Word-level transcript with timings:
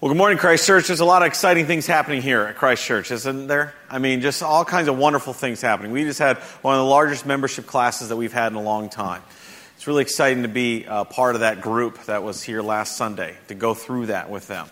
Well, 0.00 0.10
good 0.10 0.16
morning, 0.16 0.38
Christ 0.38 0.64
Church. 0.64 0.86
There's 0.86 1.00
a 1.00 1.04
lot 1.04 1.22
of 1.22 1.26
exciting 1.26 1.66
things 1.66 1.84
happening 1.84 2.22
here 2.22 2.42
at 2.42 2.54
Christ 2.54 2.84
Church, 2.84 3.10
isn't 3.10 3.48
there? 3.48 3.74
I 3.90 3.98
mean, 3.98 4.20
just 4.20 4.44
all 4.44 4.64
kinds 4.64 4.86
of 4.86 4.96
wonderful 4.96 5.32
things 5.32 5.60
happening. 5.60 5.90
We 5.90 6.04
just 6.04 6.20
had 6.20 6.36
one 6.62 6.74
of 6.74 6.78
the 6.78 6.86
largest 6.88 7.26
membership 7.26 7.66
classes 7.66 8.10
that 8.10 8.16
we've 8.16 8.32
had 8.32 8.52
in 8.52 8.56
a 8.56 8.62
long 8.62 8.90
time. 8.90 9.24
It's 9.74 9.88
really 9.88 10.02
exciting 10.02 10.44
to 10.44 10.48
be 10.48 10.86
uh, 10.86 11.02
part 11.02 11.34
of 11.34 11.40
that 11.40 11.60
group 11.60 12.00
that 12.04 12.22
was 12.22 12.44
here 12.44 12.62
last 12.62 12.96
Sunday, 12.96 13.34
to 13.48 13.56
go 13.56 13.74
through 13.74 14.06
that 14.06 14.30
with 14.30 14.46
them. 14.46 14.68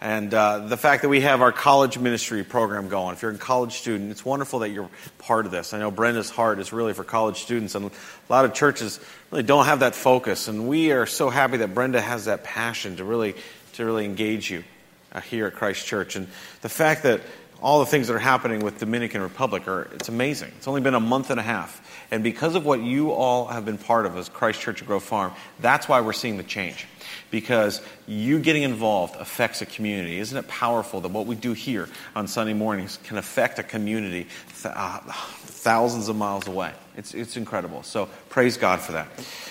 And 0.00 0.32
uh, 0.32 0.60
the 0.60 0.78
fact 0.78 1.02
that 1.02 1.10
we 1.10 1.20
have 1.20 1.42
our 1.42 1.52
college 1.52 1.98
ministry 1.98 2.42
program 2.42 2.88
going. 2.88 3.12
If 3.12 3.20
you're 3.20 3.30
a 3.30 3.36
college 3.36 3.74
student, 3.74 4.10
it's 4.10 4.24
wonderful 4.24 4.60
that 4.60 4.70
you're 4.70 4.88
part 5.18 5.44
of 5.44 5.52
this. 5.52 5.74
I 5.74 5.80
know 5.80 5.90
Brenda's 5.90 6.30
heart 6.30 6.58
is 6.58 6.72
really 6.72 6.94
for 6.94 7.04
college 7.04 7.42
students, 7.42 7.74
and 7.74 7.84
a 7.84 8.32
lot 8.32 8.46
of 8.46 8.54
churches 8.54 9.00
really 9.30 9.42
don't 9.44 9.66
have 9.66 9.80
that 9.80 9.94
focus. 9.94 10.48
And 10.48 10.66
we 10.66 10.92
are 10.92 11.04
so 11.04 11.28
happy 11.28 11.58
that 11.58 11.74
Brenda 11.74 12.00
has 12.00 12.24
that 12.24 12.42
passion 12.42 12.96
to 12.96 13.04
really 13.04 13.34
to 13.74 13.84
really 13.84 14.04
engage 14.04 14.50
you 14.50 14.64
uh, 15.12 15.20
here 15.20 15.46
at 15.46 15.54
Christ 15.54 15.86
Church. 15.86 16.16
And 16.16 16.28
the 16.60 16.68
fact 16.68 17.02
that 17.04 17.20
all 17.62 17.78
the 17.80 17.86
things 17.86 18.08
that 18.08 18.14
are 18.14 18.18
happening 18.18 18.60
with 18.60 18.78
Dominican 18.78 19.22
Republic 19.22 19.68
are 19.68 19.82
it's 19.94 20.08
amazing. 20.08 20.52
It's 20.56 20.66
only 20.66 20.80
been 20.80 20.94
a 20.94 21.00
month 21.00 21.30
and 21.30 21.38
a 21.38 21.44
half. 21.44 21.80
And 22.10 22.24
because 22.24 22.56
of 22.56 22.66
what 22.66 22.80
you 22.80 23.12
all 23.12 23.46
have 23.46 23.64
been 23.64 23.78
part 23.78 24.04
of 24.04 24.16
as 24.16 24.28
Christ 24.28 24.60
Church 24.60 24.80
of 24.80 24.86
Grove 24.86 25.04
Farm, 25.04 25.32
that's 25.60 25.88
why 25.88 26.00
we're 26.00 26.12
seeing 26.12 26.36
the 26.36 26.42
change. 26.42 26.86
Because 27.32 27.80
you 28.06 28.38
getting 28.38 28.62
involved 28.62 29.16
affects 29.16 29.60
a 29.62 29.66
community. 29.66 30.20
Isn't 30.20 30.38
it 30.38 30.46
powerful 30.46 31.00
that 31.00 31.10
what 31.10 31.26
we 31.26 31.34
do 31.34 31.54
here 31.54 31.88
on 32.14 32.28
Sunday 32.28 32.52
mornings 32.52 32.98
can 33.02 33.16
affect 33.16 33.58
a 33.58 33.64
community 33.64 34.28
th- 34.62 34.74
uh, 34.76 35.00
thousands 35.00 36.08
of 36.08 36.14
miles 36.14 36.46
away? 36.46 36.72
It's, 36.96 37.14
it's 37.14 37.36
incredible. 37.36 37.82
So 37.82 38.08
praise 38.28 38.58
God 38.58 38.80
for 38.80 38.92
that. 38.92 39.08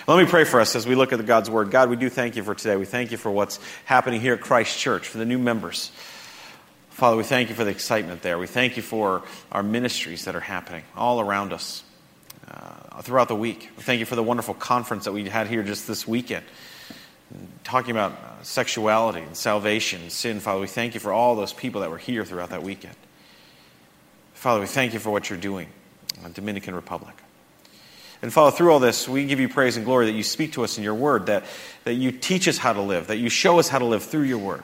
Let 0.07 0.23
me 0.23 0.29
pray 0.29 0.45
for 0.45 0.61
us 0.61 0.75
as 0.75 0.87
we 0.87 0.95
look 0.95 1.11
at 1.11 1.25
God's 1.25 1.49
Word. 1.49 1.71
God, 1.71 1.89
we 1.89 1.95
do 1.95 2.09
thank 2.09 2.37
you 2.37 2.43
for 2.43 2.55
today. 2.55 2.77
We 2.77 2.85
thank 2.85 3.11
you 3.11 3.17
for 3.17 3.31
what's 3.31 3.59
happening 3.83 4.21
here 4.21 4.35
at 4.35 4.41
Christ 4.41 4.77
Church, 4.77 5.07
for 5.07 5.17
the 5.17 5.25
new 5.25 5.39
members. 5.39 5.91
Father, 6.91 7.17
we 7.17 7.23
thank 7.23 7.49
you 7.49 7.55
for 7.55 7.63
the 7.63 7.71
excitement 7.71 8.21
there. 8.21 8.37
We 8.37 8.45
thank 8.45 8.77
you 8.77 8.83
for 8.83 9.23
our 9.51 9.63
ministries 9.63 10.25
that 10.25 10.35
are 10.35 10.39
happening 10.39 10.83
all 10.95 11.19
around 11.19 11.51
us 11.51 11.83
uh, 12.47 13.01
throughout 13.01 13.27
the 13.27 13.35
week. 13.35 13.71
We 13.75 13.81
thank 13.81 13.99
you 13.99 14.05
for 14.05 14.15
the 14.15 14.21
wonderful 14.21 14.53
conference 14.53 15.05
that 15.05 15.11
we 15.13 15.27
had 15.27 15.47
here 15.47 15.63
just 15.63 15.87
this 15.87 16.07
weekend, 16.07 16.45
talking 17.63 17.91
about 17.91 18.11
uh, 18.11 18.43
sexuality 18.43 19.21
and 19.21 19.35
salvation 19.35 20.01
and 20.01 20.11
sin. 20.11 20.39
Father, 20.39 20.61
we 20.61 20.67
thank 20.67 20.93
you 20.93 20.99
for 20.99 21.11
all 21.11 21.35
those 21.35 21.53
people 21.53 21.81
that 21.81 21.89
were 21.89 21.97
here 21.97 22.25
throughout 22.25 22.49
that 22.49 22.63
weekend. 22.63 22.95
Father, 24.33 24.59
we 24.59 24.67
thank 24.67 24.93
you 24.93 24.99
for 24.99 25.11
what 25.11 25.29
you're 25.29 25.39
doing 25.39 25.67
in 26.25 26.31
Dominican 26.33 26.73
Republic. 26.75 27.15
And 28.21 28.31
Father, 28.31 28.55
through 28.55 28.71
all 28.71 28.79
this, 28.79 29.07
we 29.09 29.25
give 29.25 29.39
you 29.39 29.49
praise 29.49 29.77
and 29.77 29.85
glory 29.85 30.05
that 30.05 30.11
you 30.11 30.23
speak 30.23 30.53
to 30.53 30.63
us 30.63 30.77
in 30.77 30.83
your 30.83 30.93
word, 30.93 31.25
that, 31.27 31.43
that 31.85 31.95
you 31.95 32.11
teach 32.11 32.47
us 32.47 32.57
how 32.57 32.73
to 32.73 32.81
live, 32.81 33.07
that 33.07 33.17
you 33.17 33.29
show 33.29 33.57
us 33.57 33.67
how 33.67 33.79
to 33.79 33.85
live 33.85 34.03
through 34.03 34.23
your 34.23 34.37
word, 34.37 34.63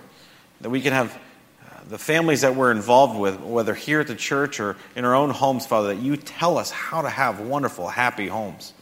that 0.61 0.69
we 0.69 0.81
can 0.81 0.93
have 0.93 1.15
uh, 1.15 1.79
the 1.89 1.97
families 1.97 2.41
that 2.41 2.55
we're 2.55 2.71
involved 2.71 3.19
with, 3.19 3.39
whether 3.39 3.73
here 3.73 3.99
at 3.99 4.07
the 4.07 4.15
church 4.15 4.59
or 4.59 4.75
in 4.95 5.05
our 5.05 5.15
own 5.15 5.31
homes, 5.31 5.65
Father, 5.65 5.95
that 5.95 6.01
you 6.01 6.17
tell 6.17 6.57
us 6.57 6.69
how 6.69 7.01
to 7.01 7.09
have 7.09 7.39
wonderful, 7.39 7.87
happy 7.87 8.27
homes. 8.27 8.73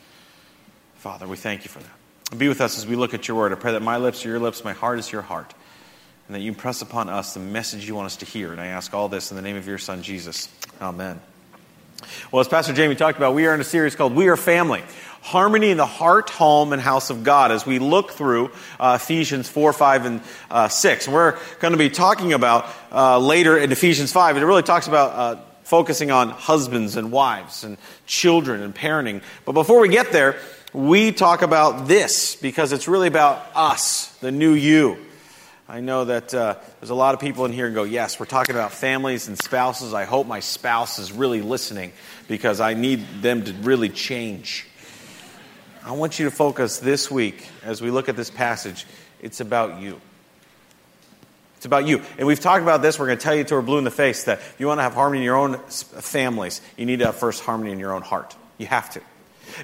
Father, 0.96 1.26
we 1.26 1.38
thank 1.38 1.64
you 1.64 1.70
for 1.70 1.80
that. 1.80 1.95
Be 2.32 2.48
with 2.48 2.60
us 2.60 2.78
as 2.78 2.88
we 2.88 2.96
look 2.96 3.14
at 3.14 3.28
your 3.28 3.38
word. 3.38 3.52
I 3.52 3.56
pray 3.56 3.74
that 3.74 3.84
my 3.84 3.98
lips 3.98 4.26
are 4.26 4.30
your 4.30 4.40
lips, 4.40 4.64
my 4.64 4.74
heart 4.74 4.98
is 4.98 5.12
your 5.12 5.22
heart, 5.22 5.54
and 6.28 6.36
that 6.36 6.40
you 6.40 6.50
impress 6.50 6.82
upon 6.82 7.08
us 7.08 7.36
the 7.36 7.40
message 7.40 7.88
you 7.88 7.94
want 7.94 8.08
us 8.08 8.18
to 8.18 8.26
hear. 8.26 8.52
And 8.52 8.60
I 8.60 8.68
ask 8.68 8.94
all 8.94 9.08
this 9.08 9.30
in 9.30 9.38
the 9.38 9.44
name 9.44 9.56
of 9.56 9.68
your 9.68 9.78
Son, 9.78 10.02
Jesus. 10.02 10.50
Amen. 10.82 11.22
Well, 12.32 12.42
as 12.42 12.48
Pastor 12.48 12.74
Jamie 12.74 12.96
talked 12.96 13.18
about, 13.18 13.36
we 13.36 13.46
are 13.46 13.54
in 13.54 13.62
a 13.62 13.66
series 13.66 13.96
called 13.96 14.16
We 14.16 14.28
Are 14.28 14.38
Family 14.38 14.84
Harmony 15.22 15.70
in 15.70 15.78
the 15.78 15.86
Heart, 15.86 16.32
Home, 16.32 16.74
and 16.74 16.82
House 16.82 17.10
of 17.10 17.24
God 17.24 17.52
as 17.52 17.66
we 17.66 17.80
look 17.80 18.12
through 18.12 18.52
uh, 18.80 18.98
Ephesians 19.02 19.48
4, 19.48 19.72
5, 19.74 20.06
and 20.06 20.22
uh, 20.52 20.68
6. 20.68 21.08
And 21.08 21.16
we're 21.16 21.38
going 21.60 21.74
to 21.74 21.78
be 21.78 21.90
talking 21.90 22.34
about 22.34 22.68
uh, 22.92 23.18
later 23.20 23.58
in 23.58 23.72
Ephesians 23.72 24.12
5, 24.12 24.38
it 24.38 24.42
really 24.42 24.64
talks 24.64 24.88
about 24.88 25.12
uh, 25.14 25.42
focusing 25.64 26.12
on 26.12 26.30
husbands 26.30 26.96
and 26.96 27.12
wives 27.12 27.64
and 27.64 27.78
children 28.06 28.62
and 28.62 28.76
parenting. 28.76 29.24
But 29.46 29.54
before 29.54 29.80
we 29.80 29.90
get 29.90 30.12
there, 30.12 30.40
we 30.76 31.14
talk 31.14 31.42
about 31.42 31.88
this 31.88 32.36
because 32.36 32.74
it's 32.74 32.88
really 32.88 33.08
about 33.08 33.48
us, 33.56 34.08
the 34.18 34.32
new 34.32 34.54
you. 34.54 34.98
I 35.70 35.80
know 35.80 36.06
that 36.06 36.34
uh, 36.34 36.56
there's 36.80 36.90
a 36.90 36.96
lot 36.96 37.14
of 37.14 37.22
people 37.22 37.46
in 37.46 37.54
here 37.54 37.66
and 37.66 37.74
go, 37.74 37.84
Yes, 37.84 38.20
we're 38.20 38.26
talking 38.26 38.54
about 38.54 38.74
families 38.74 39.28
and 39.30 39.38
spouses. 39.38 39.94
I 39.94 40.04
hope 40.04 40.28
my 40.28 40.42
spouse 40.42 41.00
is 41.00 41.14
really 41.14 41.42
listening 41.42 41.94
because 42.28 42.60
I 42.60 42.74
need 42.74 43.22
them 43.22 43.46
to 43.46 43.54
really 43.54 43.90
change. 43.90 44.68
I 45.84 45.94
want 45.94 46.20
you 46.20 46.26
to 46.26 46.32
focus 46.32 46.80
this 46.80 47.10
week 47.10 47.48
as 47.64 47.82
we 47.82 47.90
look 47.90 48.10
at 48.10 48.18
this 48.18 48.30
passage. 48.30 48.86
It's 49.22 49.40
about 49.40 49.82
you. 49.82 50.02
It's 51.56 51.66
about 51.66 51.88
you. 51.88 52.02
And 52.18 52.28
we've 52.28 52.40
talked 52.40 52.64
about 52.64 52.82
this. 52.82 53.00
We're 53.00 53.08
going 53.08 53.18
to 53.18 53.24
tell 53.24 53.36
you 53.36 53.46
to 53.46 53.56
our 53.56 53.62
blue 53.62 53.78
in 53.78 53.86
the 53.86 53.92
face 53.92 54.26
that 54.26 54.40
if 54.40 54.56
you 54.60 54.68
want 54.68 54.80
to 54.80 54.84
have 54.84 54.94
harmony 54.94 55.20
in 55.20 55.24
your 55.24 55.38
own 55.38 55.58
families, 55.58 56.62
you 56.76 56.86
need 56.86 57.00
to 57.00 57.06
have 57.06 57.16
first 57.16 57.44
harmony 57.44 57.72
in 57.72 57.80
your 57.80 57.94
own 57.94 58.02
heart. 58.02 58.36
You 58.58 58.68
have 58.68 58.90
to 58.92 59.02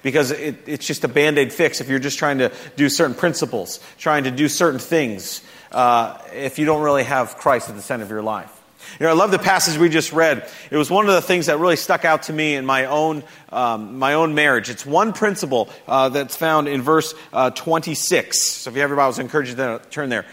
because 0.04 0.32
it, 0.32 0.58
it's 0.68 0.86
just 0.86 1.04
a 1.04 1.08
band 1.08 1.38
aid 1.38 1.54
fix 1.54 1.82
if 1.82 1.90
you're 1.90 2.00
just 2.00 2.20
trying 2.20 2.40
to 2.40 2.52
do 2.76 2.90
certain 2.90 3.16
principles, 3.16 3.80
trying 3.98 4.26
to 4.26 4.32
do 4.32 4.48
certain 4.48 4.80
things 4.80 5.42
uh, 5.72 6.18
if 6.34 6.60
you 6.60 6.66
don't 6.66 6.82
really 6.82 7.04
have 7.04 7.38
Christ 7.38 7.70
at 7.70 7.76
the 7.76 7.82
center 7.82 8.04
of 8.04 8.10
your 8.10 8.22
life. 8.22 8.58
You 9.00 9.06
know, 9.06 9.12
I 9.12 9.16
love 9.16 9.32
the 9.32 9.40
passage 9.40 9.78
we 9.78 9.90
just 9.90 10.12
read. 10.12 10.50
It 10.70 10.78
was 10.78 10.90
one 10.90 11.08
of 11.08 11.14
the 11.14 11.22
things 11.22 11.46
that 11.46 11.60
really 11.60 11.76
stuck 11.76 12.04
out 12.04 12.24
to 12.24 12.34
me 12.34 12.56
in 12.56 12.66
my 12.66 12.86
own, 12.86 13.24
um, 13.50 14.00
my 14.00 14.16
own 14.16 14.36
marriage. 14.36 14.70
It's 14.70 14.86
one 14.86 15.14
principle 15.14 15.70
uh, 15.88 16.10
that's 16.10 16.36
found 16.36 16.68
in 16.68 16.82
verse 16.82 17.14
uh, 17.32 17.52
26. 17.52 18.42
So 18.42 18.70
if 18.70 18.76
you 18.76 18.82
have 18.82 18.90
your 18.90 18.98
Bibles, 18.98 19.20
I 19.20 19.24
encourage 19.24 19.50
you 19.50 19.56
to 19.56 19.82
turn 19.92 20.10
there. 20.10 20.26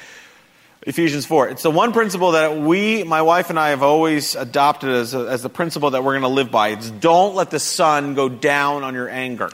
Ephesians 0.88 1.26
4. 1.26 1.50
It's 1.50 1.62
the 1.62 1.70
one 1.70 1.92
principle 1.92 2.32
that 2.32 2.56
we, 2.56 3.04
my 3.04 3.20
wife 3.20 3.50
and 3.50 3.58
I, 3.58 3.68
have 3.68 3.82
always 3.82 4.34
adopted 4.34 4.88
as, 4.88 5.12
a, 5.12 5.18
as 5.26 5.42
the 5.42 5.50
principle 5.50 5.90
that 5.90 6.02
we're 6.02 6.12
going 6.12 6.22
to 6.22 6.28
live 6.28 6.50
by. 6.50 6.68
It's 6.70 6.90
don't 6.90 7.34
let 7.34 7.50
the 7.50 7.60
sun 7.60 8.14
go 8.14 8.30
down 8.30 8.84
on 8.84 8.94
your 8.94 9.06
anger. 9.06 9.50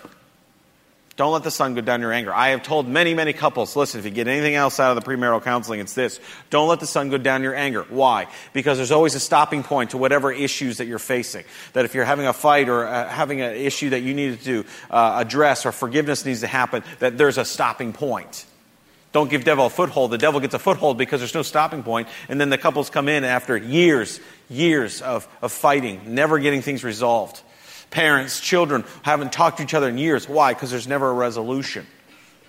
Don't 1.16 1.32
let 1.32 1.42
the 1.42 1.50
sun 1.50 1.74
go 1.74 1.80
down 1.80 2.02
your 2.02 2.12
anger. 2.12 2.32
I 2.32 2.50
have 2.50 2.62
told 2.62 2.86
many, 2.86 3.14
many 3.14 3.32
couples, 3.32 3.74
listen, 3.74 3.98
if 3.98 4.04
you 4.04 4.12
get 4.12 4.28
anything 4.28 4.54
else 4.54 4.78
out 4.78 4.96
of 4.96 5.04
the 5.04 5.10
premarital 5.10 5.42
counseling, 5.42 5.80
it's 5.80 5.94
this. 5.94 6.20
Don't 6.50 6.68
let 6.68 6.78
the 6.78 6.86
sun 6.86 7.10
go 7.10 7.18
down 7.18 7.42
your 7.42 7.56
anger. 7.56 7.84
Why? 7.88 8.28
Because 8.52 8.78
there's 8.78 8.92
always 8.92 9.16
a 9.16 9.20
stopping 9.20 9.64
point 9.64 9.90
to 9.90 9.98
whatever 9.98 10.30
issues 10.30 10.76
that 10.76 10.86
you're 10.86 11.00
facing. 11.00 11.44
That 11.72 11.84
if 11.84 11.96
you're 11.96 12.04
having 12.04 12.28
a 12.28 12.32
fight 12.32 12.68
or 12.68 12.86
uh, 12.86 13.08
having 13.08 13.40
an 13.40 13.56
issue 13.56 13.90
that 13.90 14.02
you 14.02 14.14
need 14.14 14.40
to 14.42 14.64
uh, 14.88 15.16
address 15.18 15.66
or 15.66 15.72
forgiveness 15.72 16.24
needs 16.24 16.42
to 16.42 16.46
happen, 16.46 16.84
that 17.00 17.18
there's 17.18 17.38
a 17.38 17.44
stopping 17.44 17.92
point. 17.92 18.46
Don't 19.14 19.30
give 19.30 19.44
devil 19.44 19.64
a 19.64 19.70
foothold. 19.70 20.10
The 20.10 20.18
devil 20.18 20.40
gets 20.40 20.52
a 20.52 20.58
foothold 20.58 20.98
because 20.98 21.22
there's 21.22 21.34
no 21.34 21.40
stopping 21.40 21.82
point, 21.82 22.08
and 22.28 22.38
then 22.38 22.50
the 22.50 22.58
couples 22.58 22.90
come 22.90 23.08
in 23.08 23.24
after 23.24 23.56
years, 23.56 24.20
years 24.50 25.00
of, 25.00 25.26
of 25.40 25.52
fighting, 25.52 26.14
never 26.14 26.38
getting 26.38 26.60
things 26.60 26.84
resolved 26.84 27.40
parents, 27.94 28.40
children 28.40 28.84
haven't 29.02 29.32
talked 29.32 29.58
to 29.58 29.62
each 29.62 29.72
other 29.72 29.88
in 29.88 29.96
years. 29.96 30.28
Why? 30.28 30.52
Because 30.52 30.70
there's 30.70 30.88
never 30.88 31.08
a 31.08 31.14
resolution. 31.14 31.86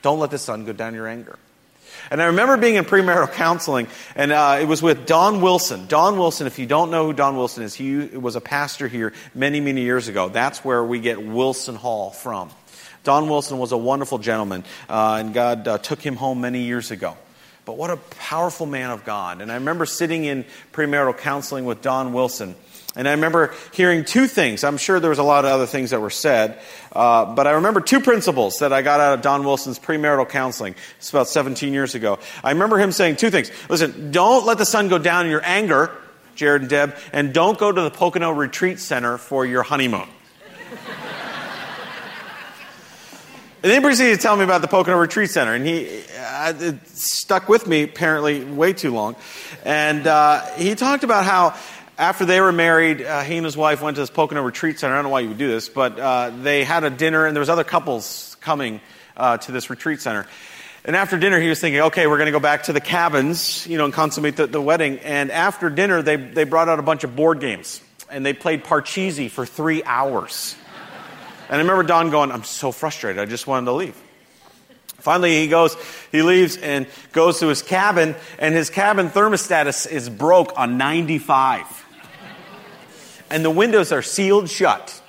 Don't 0.02 0.20
let 0.20 0.31
the 0.31 0.38
sun 0.38 0.66
go 0.66 0.74
down 0.74 0.94
your 0.94 1.08
anger. 1.08 1.40
And 2.12 2.22
I 2.22 2.26
remember 2.26 2.58
being 2.58 2.76
in 2.76 2.84
premarital 2.84 3.32
counseling, 3.34 3.88
and 4.16 4.32
uh, 4.32 4.59
it 4.62 4.66
was 4.66 4.82
with 4.82 5.08
Don 5.08 5.42
Wilson. 5.42 5.88
Don 5.88 6.18
Wilson, 6.18 6.46
if 6.46 6.59
you 6.59 6.66
don't 6.66 6.92
know 6.92 7.06
who 7.06 7.14
Don 7.14 7.38
Wilson 7.38 7.64
is, 7.64 7.74
he 7.74 7.96
was 7.96 8.36
a 8.36 8.42
pastor 8.42 8.88
here 8.88 9.14
many, 9.34 9.59
many 9.59 9.82
years 9.82 10.08
ago. 10.08 10.30
That's 10.30 10.64
where 10.64 10.84
we 10.84 11.00
get 11.00 11.24
Wilson 11.24 11.76
Hall 11.76 12.12
from. 12.12 12.50
Don 13.05 13.29
Wilson 13.29 13.57
was 13.59 13.71
a 13.71 13.77
wonderful 13.77 14.17
gentleman, 14.17 14.66
uh, 14.89 15.21
and 15.23 15.33
God 15.33 15.67
uh, 15.67 15.77
took 15.77 16.01
him 16.01 16.17
home 16.17 16.41
many 16.41 16.63
years 16.63 16.91
ago. 16.91 17.16
But 17.63 17.77
what 17.77 17.89
a 17.89 17.97
powerful 17.97 18.66
man 18.66 18.89
of 18.91 19.05
God. 19.05 19.41
And 19.41 19.51
I 19.51 19.55
remember 19.55 19.85
sitting 19.85 20.25
in 20.25 20.45
premarital 20.73 21.17
counseling 21.17 21.66
with 21.66 21.81
Don 21.81 22.13
Wilson, 22.13 22.55
and 22.95 23.07
I 23.07 23.11
remember 23.11 23.53
hearing 23.73 24.05
two 24.05 24.27
things. 24.27 24.63
I'm 24.63 24.77
sure 24.77 24.99
there 24.99 25.09
was 25.09 25.19
a 25.19 25.23
lot 25.23 25.45
of 25.45 25.51
other 25.51 25.66
things 25.66 25.91
that 25.91 25.99
were 25.99 26.09
said, 26.09 26.59
uh, 26.93 27.25
but 27.33 27.45
I 27.45 27.51
remember 27.51 27.81
two 27.81 27.99
principles 27.99 28.59
that 28.59 28.73
I 28.73 28.81
got 28.81 28.99
out 28.99 29.13
of 29.16 29.22
Don 29.22 29.43
Wilson's 29.43 29.79
premarital 29.79 30.29
counseling. 30.29 30.75
It's 30.97 31.09
about 31.09 31.27
17 31.27 31.73
years 31.73 31.93
ago. 31.93 32.19
I 32.43 32.51
remember 32.51 32.77
him 32.77 32.91
saying 32.91 33.17
two 33.17 33.29
things. 33.29 33.51
Listen, 33.69 34.11
don't 34.11 34.45
let 34.45 34.57
the 34.57 34.66
sun 34.66 34.87
go 34.87 34.97
down 34.97 35.25
in 35.25 35.31
your 35.31 35.43
anger, 35.43 35.91
Jared 36.35 36.63
and 36.63 36.69
Deb, 36.69 36.96
and 37.13 37.34
don't 37.34 37.58
go 37.58 37.72
to 37.72 37.81
the 37.81 37.91
Pocono 37.91 38.31
Retreat 38.31 38.79
Center 38.79 39.17
for 39.17 39.46
your 39.46 39.63
honeymoon. 39.63 40.08
And 43.66 43.72
then 43.72 43.82
he 43.82 43.88
proceeded 43.88 44.17
to 44.17 44.22
tell 44.22 44.38
me 44.38 44.44
about 44.44 44.62
the 44.62 44.67
Pocono 44.67 44.96
Retreat 45.00 45.32
Center, 45.32 45.56
and 45.56 45.66
he 45.66 46.03
uh, 46.20 46.73
stuck 46.84 47.50
with 47.50 47.66
me 47.66 47.82
apparently 47.82 48.46
way 48.46 48.73
too 48.73 48.91
long. 48.94 49.16
And 49.64 50.06
uh, 50.06 50.46
he 50.52 50.76
talked 50.76 51.03
about 51.03 51.26
how 51.26 51.58
after 51.97 52.26
they 52.26 52.40
were 52.41 52.52
married, 52.52 53.02
uh, 53.02 53.23
he 53.23 53.38
and 53.38 53.44
his 53.44 53.58
wife 53.58 53.82
went 53.82 53.96
to 53.96 54.03
this 54.03 54.12
Pocono 54.12 54.44
retreat 54.44 54.78
center. 54.78 54.94
I 54.94 54.97
don't 54.97 55.06
know 55.06 55.09
why 55.09 55.22
you 55.22 55.29
would 55.29 55.40
do 55.40 55.47
this, 55.47 55.67
but 55.67 56.00
uh, 56.00 56.29
they 56.29 56.64
had 56.64 56.84
a 56.84 56.91
dinner, 56.91 57.26
and 57.26 57.35
there 57.35 57.40
was 57.40 57.50
other 57.50 57.64
couples 57.64 58.38
coming 58.40 58.82
uh, 59.17 59.40
to 59.40 59.52
this 59.52 59.72
retreat 59.72 60.00
center. 60.00 60.28
And 60.84 60.96
after 60.96 61.18
dinner, 61.18 61.40
he 61.40 61.50
was 61.50 61.59
thinking, 61.59 61.82
okay, 61.82 62.06
we're 62.06 62.18
going 62.18 62.28
to 62.28 62.32
go 62.32 62.40
back 62.40 62.66
to 62.66 62.72
the 62.73 62.82
cabins, 62.82 63.66
you 63.66 63.79
know, 63.79 63.85
and 63.85 63.94
consummate 63.96 64.35
the, 64.35 64.46
the 64.46 64.61
wedding. 64.61 65.00
And 65.00 65.32
after 65.32 65.72
dinner, 65.72 66.03
they, 66.03 66.18
they 66.18 66.44
brought 66.44 66.70
out 66.70 66.78
a 66.78 66.84
bunch 66.84 67.03
of 67.03 67.16
board 67.16 67.40
games, 67.40 67.82
and 68.11 68.23
they 68.23 68.34
played 68.34 68.64
Parcheesi 68.64 69.32
for 69.32 69.44
three 69.44 69.84
hours. 69.84 70.56
And 71.47 71.56
I 71.56 71.58
remember 71.58 71.84
Don 71.84 72.09
going, 72.09 72.32
I'm 72.32 72.44
so 72.44 72.72
frustrated. 72.72 73.22
I 73.22 73.26
just 73.26 73.47
wanted 73.47 73.66
to 73.66 73.74
leave. 73.74 74.02
Finally, 74.97 75.40
he 75.42 75.47
goes, 75.47 75.78
he 76.12 76.24
leaves 76.24 76.58
and 76.58 76.88
goes 77.12 77.40
to 77.40 77.47
his 77.47 77.62
cabin, 77.62 78.16
and 78.40 78.56
his 78.56 78.72
cabin 78.72 79.09
thermostat 79.09 79.68
is, 79.68 79.86
is 79.86 80.09
broke 80.09 80.58
on 80.58 80.78
95. 80.78 81.86
And 83.30 83.46
the 83.46 83.52
windows 83.52 83.92
are 83.92 84.02
sealed 84.02 84.50
shut. 84.50 85.02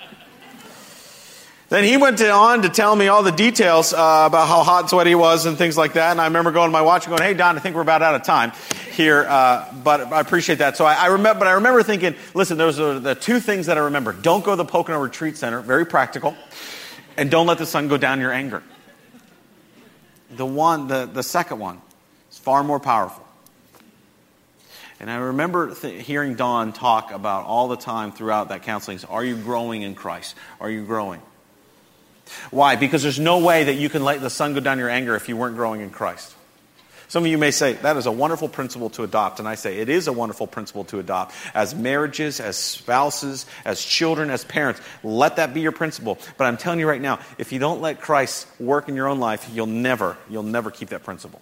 Then 1.68 1.82
he 1.82 1.96
went 1.96 2.18
to, 2.18 2.30
on 2.30 2.62
to 2.62 2.68
tell 2.68 2.94
me 2.94 3.08
all 3.08 3.24
the 3.24 3.32
details 3.32 3.92
uh, 3.92 4.24
about 4.26 4.46
how 4.46 4.62
hot 4.62 4.80
and 4.82 4.90
sweaty 4.90 5.10
he 5.10 5.14
was 5.16 5.46
and 5.46 5.58
things 5.58 5.76
like 5.76 5.94
that. 5.94 6.12
And 6.12 6.20
I 6.20 6.26
remember 6.26 6.52
going 6.52 6.68
to 6.68 6.72
my 6.72 6.82
watch 6.82 7.06
and 7.06 7.16
going, 7.16 7.28
"Hey 7.28 7.34
Don, 7.34 7.56
I 7.56 7.60
think 7.60 7.74
we're 7.74 7.82
about 7.82 8.02
out 8.02 8.14
of 8.14 8.22
time 8.22 8.52
here." 8.92 9.26
Uh, 9.28 9.72
but 9.82 10.12
I 10.12 10.20
appreciate 10.20 10.58
that. 10.58 10.76
So 10.76 10.84
I, 10.84 10.94
I, 10.94 11.06
remember, 11.06 11.40
but 11.40 11.48
I 11.48 11.52
remember 11.52 11.82
thinking, 11.82 12.14
listen, 12.34 12.56
those 12.56 12.78
are 12.78 13.00
the 13.00 13.16
two 13.16 13.40
things 13.40 13.66
that 13.66 13.76
I 13.78 13.80
remember. 13.80 14.12
Don't 14.12 14.44
go 14.44 14.52
to 14.52 14.56
the 14.56 14.64
Pocono 14.64 15.00
Retreat 15.00 15.36
Center, 15.36 15.60
very 15.60 15.84
practical, 15.84 16.36
and 17.16 17.32
don't 17.32 17.48
let 17.48 17.58
the 17.58 17.66
sun 17.66 17.88
go 17.88 17.96
down 17.96 18.20
your 18.20 18.32
anger. 18.32 18.62
The 20.30 20.46
one, 20.46 20.86
the, 20.86 21.06
the 21.06 21.22
second 21.22 21.58
one, 21.58 21.80
is 22.30 22.38
far 22.38 22.62
more 22.62 22.78
powerful. 22.78 23.26
And 25.00 25.10
I 25.10 25.16
remember 25.16 25.74
th- 25.74 26.06
hearing 26.06 26.36
Don 26.36 26.72
talk 26.72 27.10
about 27.10 27.44
all 27.44 27.66
the 27.66 27.76
time 27.76 28.12
throughout 28.12 28.50
that 28.50 28.62
counseling: 28.62 29.00
Are 29.08 29.24
you 29.24 29.34
growing 29.34 29.82
in 29.82 29.96
Christ? 29.96 30.36
Are 30.60 30.70
you 30.70 30.84
growing? 30.84 31.20
Why? 32.50 32.76
Because 32.76 33.02
there's 33.02 33.20
no 33.20 33.38
way 33.38 33.64
that 33.64 33.74
you 33.74 33.88
can 33.88 34.04
let 34.04 34.20
the 34.20 34.30
sun 34.30 34.54
go 34.54 34.60
down 34.60 34.78
your 34.78 34.90
anger 34.90 35.14
if 35.14 35.28
you 35.28 35.36
weren't 35.36 35.56
growing 35.56 35.80
in 35.80 35.90
Christ. 35.90 36.34
Some 37.08 37.24
of 37.24 37.30
you 37.30 37.38
may 37.38 37.52
say, 37.52 37.74
that 37.74 37.96
is 37.96 38.06
a 38.06 38.12
wonderful 38.12 38.48
principle 38.48 38.90
to 38.90 39.04
adopt. 39.04 39.38
And 39.38 39.46
I 39.46 39.54
say, 39.54 39.78
it 39.78 39.88
is 39.88 40.08
a 40.08 40.12
wonderful 40.12 40.48
principle 40.48 40.84
to 40.86 40.98
adopt. 40.98 41.34
As 41.54 41.72
marriages, 41.72 42.40
as 42.40 42.56
spouses, 42.56 43.46
as 43.64 43.84
children, 43.84 44.28
as 44.28 44.44
parents, 44.44 44.80
let 45.04 45.36
that 45.36 45.54
be 45.54 45.60
your 45.60 45.70
principle. 45.70 46.18
But 46.36 46.46
I'm 46.46 46.56
telling 46.56 46.80
you 46.80 46.88
right 46.88 47.00
now, 47.00 47.20
if 47.38 47.52
you 47.52 47.60
don't 47.60 47.80
let 47.80 48.00
Christ 48.00 48.48
work 48.58 48.88
in 48.88 48.96
your 48.96 49.06
own 49.06 49.20
life, 49.20 49.48
you'll 49.52 49.66
never, 49.66 50.16
you'll 50.28 50.42
never 50.42 50.72
keep 50.72 50.88
that 50.88 51.04
principle. 51.04 51.40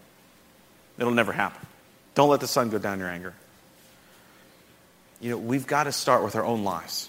It'll 0.98 1.14
never 1.14 1.32
happen. 1.32 1.66
Don't 2.14 2.28
let 2.28 2.40
the 2.40 2.46
sun 2.46 2.68
go 2.68 2.78
down 2.78 2.98
your 2.98 3.08
anger. 3.08 3.32
You 5.20 5.30
know, 5.30 5.38
we've 5.38 5.66
got 5.66 5.84
to 5.84 5.92
start 5.92 6.22
with 6.22 6.36
our 6.36 6.44
own 6.44 6.64
lives. 6.64 7.08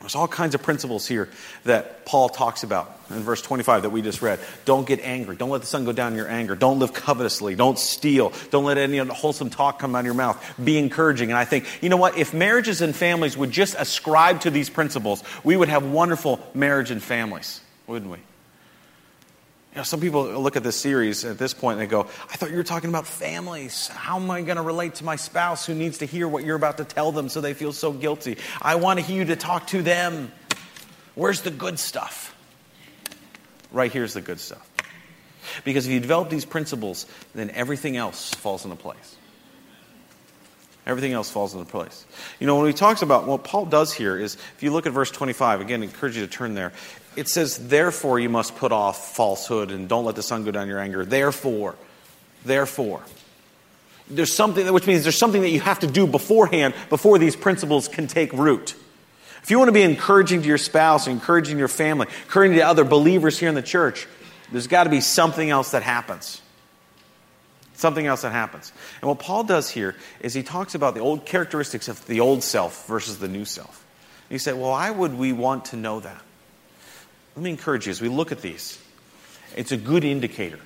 There's 0.00 0.14
all 0.14 0.28
kinds 0.28 0.54
of 0.54 0.62
principles 0.62 1.06
here 1.06 1.28
that 1.64 2.06
Paul 2.06 2.30
talks 2.30 2.62
about 2.62 2.98
in 3.10 3.20
verse 3.20 3.42
25 3.42 3.82
that 3.82 3.90
we 3.90 4.00
just 4.00 4.22
read. 4.22 4.40
Don't 4.64 4.86
get 4.86 5.00
angry. 5.00 5.36
Don't 5.36 5.50
let 5.50 5.60
the 5.60 5.66
sun 5.66 5.84
go 5.84 5.92
down 5.92 6.12
in 6.12 6.18
your 6.18 6.28
anger. 6.28 6.56
Don't 6.56 6.78
live 6.78 6.94
covetously. 6.94 7.54
Don't 7.54 7.78
steal. 7.78 8.32
Don't 8.50 8.64
let 8.64 8.78
any 8.78 8.96
unwholesome 8.96 9.50
talk 9.50 9.78
come 9.78 9.94
out 9.94 10.00
of 10.00 10.04
your 10.06 10.14
mouth. 10.14 10.42
Be 10.62 10.78
encouraging. 10.78 11.30
And 11.30 11.36
I 11.36 11.44
think, 11.44 11.66
you 11.82 11.90
know 11.90 11.98
what? 11.98 12.16
If 12.16 12.32
marriages 12.32 12.80
and 12.80 12.96
families 12.96 13.36
would 13.36 13.50
just 13.50 13.76
ascribe 13.78 14.40
to 14.40 14.50
these 14.50 14.70
principles, 14.70 15.22
we 15.44 15.54
would 15.54 15.68
have 15.68 15.84
wonderful 15.84 16.40
marriage 16.54 16.90
and 16.90 17.02
families, 17.02 17.60
wouldn't 17.86 18.10
we? 18.10 18.18
You 19.72 19.76
know, 19.76 19.82
some 19.84 20.00
people 20.00 20.24
look 20.24 20.56
at 20.56 20.64
this 20.64 20.74
series 20.74 21.24
at 21.24 21.38
this 21.38 21.54
point 21.54 21.78
and 21.78 21.86
they 21.86 21.90
go, 21.90 22.00
I 22.00 22.36
thought 22.36 22.50
you 22.50 22.56
were 22.56 22.64
talking 22.64 22.90
about 22.90 23.06
families. 23.06 23.86
How 23.86 24.16
am 24.16 24.28
I 24.28 24.42
going 24.42 24.56
to 24.56 24.62
relate 24.62 24.96
to 24.96 25.04
my 25.04 25.14
spouse 25.14 25.64
who 25.64 25.74
needs 25.74 25.98
to 25.98 26.06
hear 26.06 26.26
what 26.26 26.44
you're 26.44 26.56
about 26.56 26.78
to 26.78 26.84
tell 26.84 27.12
them 27.12 27.28
so 27.28 27.40
they 27.40 27.54
feel 27.54 27.72
so 27.72 27.92
guilty? 27.92 28.38
I 28.60 28.74
want 28.74 29.08
you 29.08 29.26
to 29.26 29.36
talk 29.36 29.68
to 29.68 29.80
them. 29.80 30.32
Where's 31.14 31.42
the 31.42 31.52
good 31.52 31.78
stuff? 31.78 32.34
Right 33.70 33.92
here's 33.92 34.14
the 34.14 34.20
good 34.20 34.40
stuff. 34.40 34.68
Because 35.64 35.86
if 35.86 35.92
you 35.92 36.00
develop 36.00 36.30
these 36.30 36.44
principles, 36.44 37.06
then 37.34 37.50
everything 37.50 37.96
else 37.96 38.34
falls 38.34 38.64
into 38.64 38.76
place. 38.76 39.16
Everything 40.86 41.12
else 41.12 41.30
falls 41.30 41.54
into 41.54 41.66
place. 41.66 42.04
You 42.40 42.46
know, 42.46 42.56
when 42.56 42.66
he 42.66 42.72
talks 42.72 43.02
about 43.02 43.26
what 43.26 43.44
Paul 43.44 43.66
does 43.66 43.92
here 43.92 44.18
is, 44.18 44.34
if 44.34 44.62
you 44.62 44.72
look 44.72 44.86
at 44.86 44.92
verse 44.92 45.10
25, 45.10 45.60
again, 45.60 45.82
I 45.82 45.84
encourage 45.84 46.16
you 46.16 46.26
to 46.26 46.32
turn 46.32 46.54
there 46.54 46.72
it 47.16 47.28
says, 47.28 47.68
therefore 47.68 48.20
you 48.20 48.28
must 48.28 48.56
put 48.56 48.72
off 48.72 49.14
falsehood 49.16 49.70
and 49.70 49.88
don't 49.88 50.04
let 50.04 50.14
the 50.14 50.22
sun 50.22 50.44
go 50.44 50.50
down 50.50 50.68
your 50.68 50.78
anger. 50.78 51.04
Therefore, 51.04 51.74
therefore. 52.44 53.02
There's 54.08 54.32
something, 54.32 54.72
which 54.72 54.86
means 54.86 55.02
there's 55.02 55.18
something 55.18 55.42
that 55.42 55.50
you 55.50 55.60
have 55.60 55.80
to 55.80 55.86
do 55.86 56.06
beforehand 56.06 56.74
before 56.88 57.18
these 57.18 57.36
principles 57.36 57.88
can 57.88 58.06
take 58.06 58.32
root. 58.32 58.74
If 59.42 59.50
you 59.50 59.58
want 59.58 59.68
to 59.68 59.72
be 59.72 59.82
encouraging 59.82 60.42
to 60.42 60.48
your 60.48 60.58
spouse, 60.58 61.06
encouraging 61.06 61.58
your 61.58 61.68
family, 61.68 62.06
encouraging 62.24 62.58
to 62.58 62.62
other 62.62 62.84
believers 62.84 63.38
here 63.38 63.48
in 63.48 63.54
the 63.54 63.62
church, 63.62 64.06
there's 64.52 64.66
got 64.66 64.84
to 64.84 64.90
be 64.90 65.00
something 65.00 65.48
else 65.48 65.70
that 65.70 65.82
happens. 65.82 66.42
Something 67.74 68.06
else 68.06 68.22
that 68.22 68.32
happens. 68.32 68.72
And 69.00 69.08
what 69.08 69.20
Paul 69.20 69.44
does 69.44 69.70
here 69.70 69.96
is 70.20 70.34
he 70.34 70.42
talks 70.42 70.74
about 70.74 70.94
the 70.94 71.00
old 71.00 71.24
characteristics 71.24 71.88
of 71.88 72.04
the 72.06 72.20
old 72.20 72.42
self 72.42 72.86
versus 72.86 73.18
the 73.18 73.28
new 73.28 73.44
self. 73.44 73.86
And 74.28 74.34
he 74.34 74.38
said, 74.38 74.54
well, 74.54 74.70
why 74.70 74.90
would 74.90 75.14
we 75.14 75.32
want 75.32 75.66
to 75.66 75.76
know 75.76 76.00
that? 76.00 76.20
Let 77.36 77.42
me 77.42 77.50
encourage 77.50 77.86
you 77.86 77.90
as 77.90 78.00
we 78.00 78.08
look 78.08 78.32
at 78.32 78.42
these, 78.42 78.78
it's 79.56 79.72
a 79.72 79.76
good 79.76 80.04
indicator. 80.04 80.58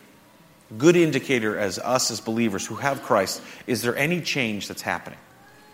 Good 0.78 0.96
indicator 0.96 1.58
as 1.58 1.78
us 1.78 2.10
as 2.10 2.20
believers 2.20 2.66
who 2.66 2.76
have 2.76 3.02
Christ, 3.02 3.42
is 3.66 3.82
there 3.82 3.96
any 3.96 4.20
change 4.20 4.68
that's 4.68 4.82
happening? 4.82 5.18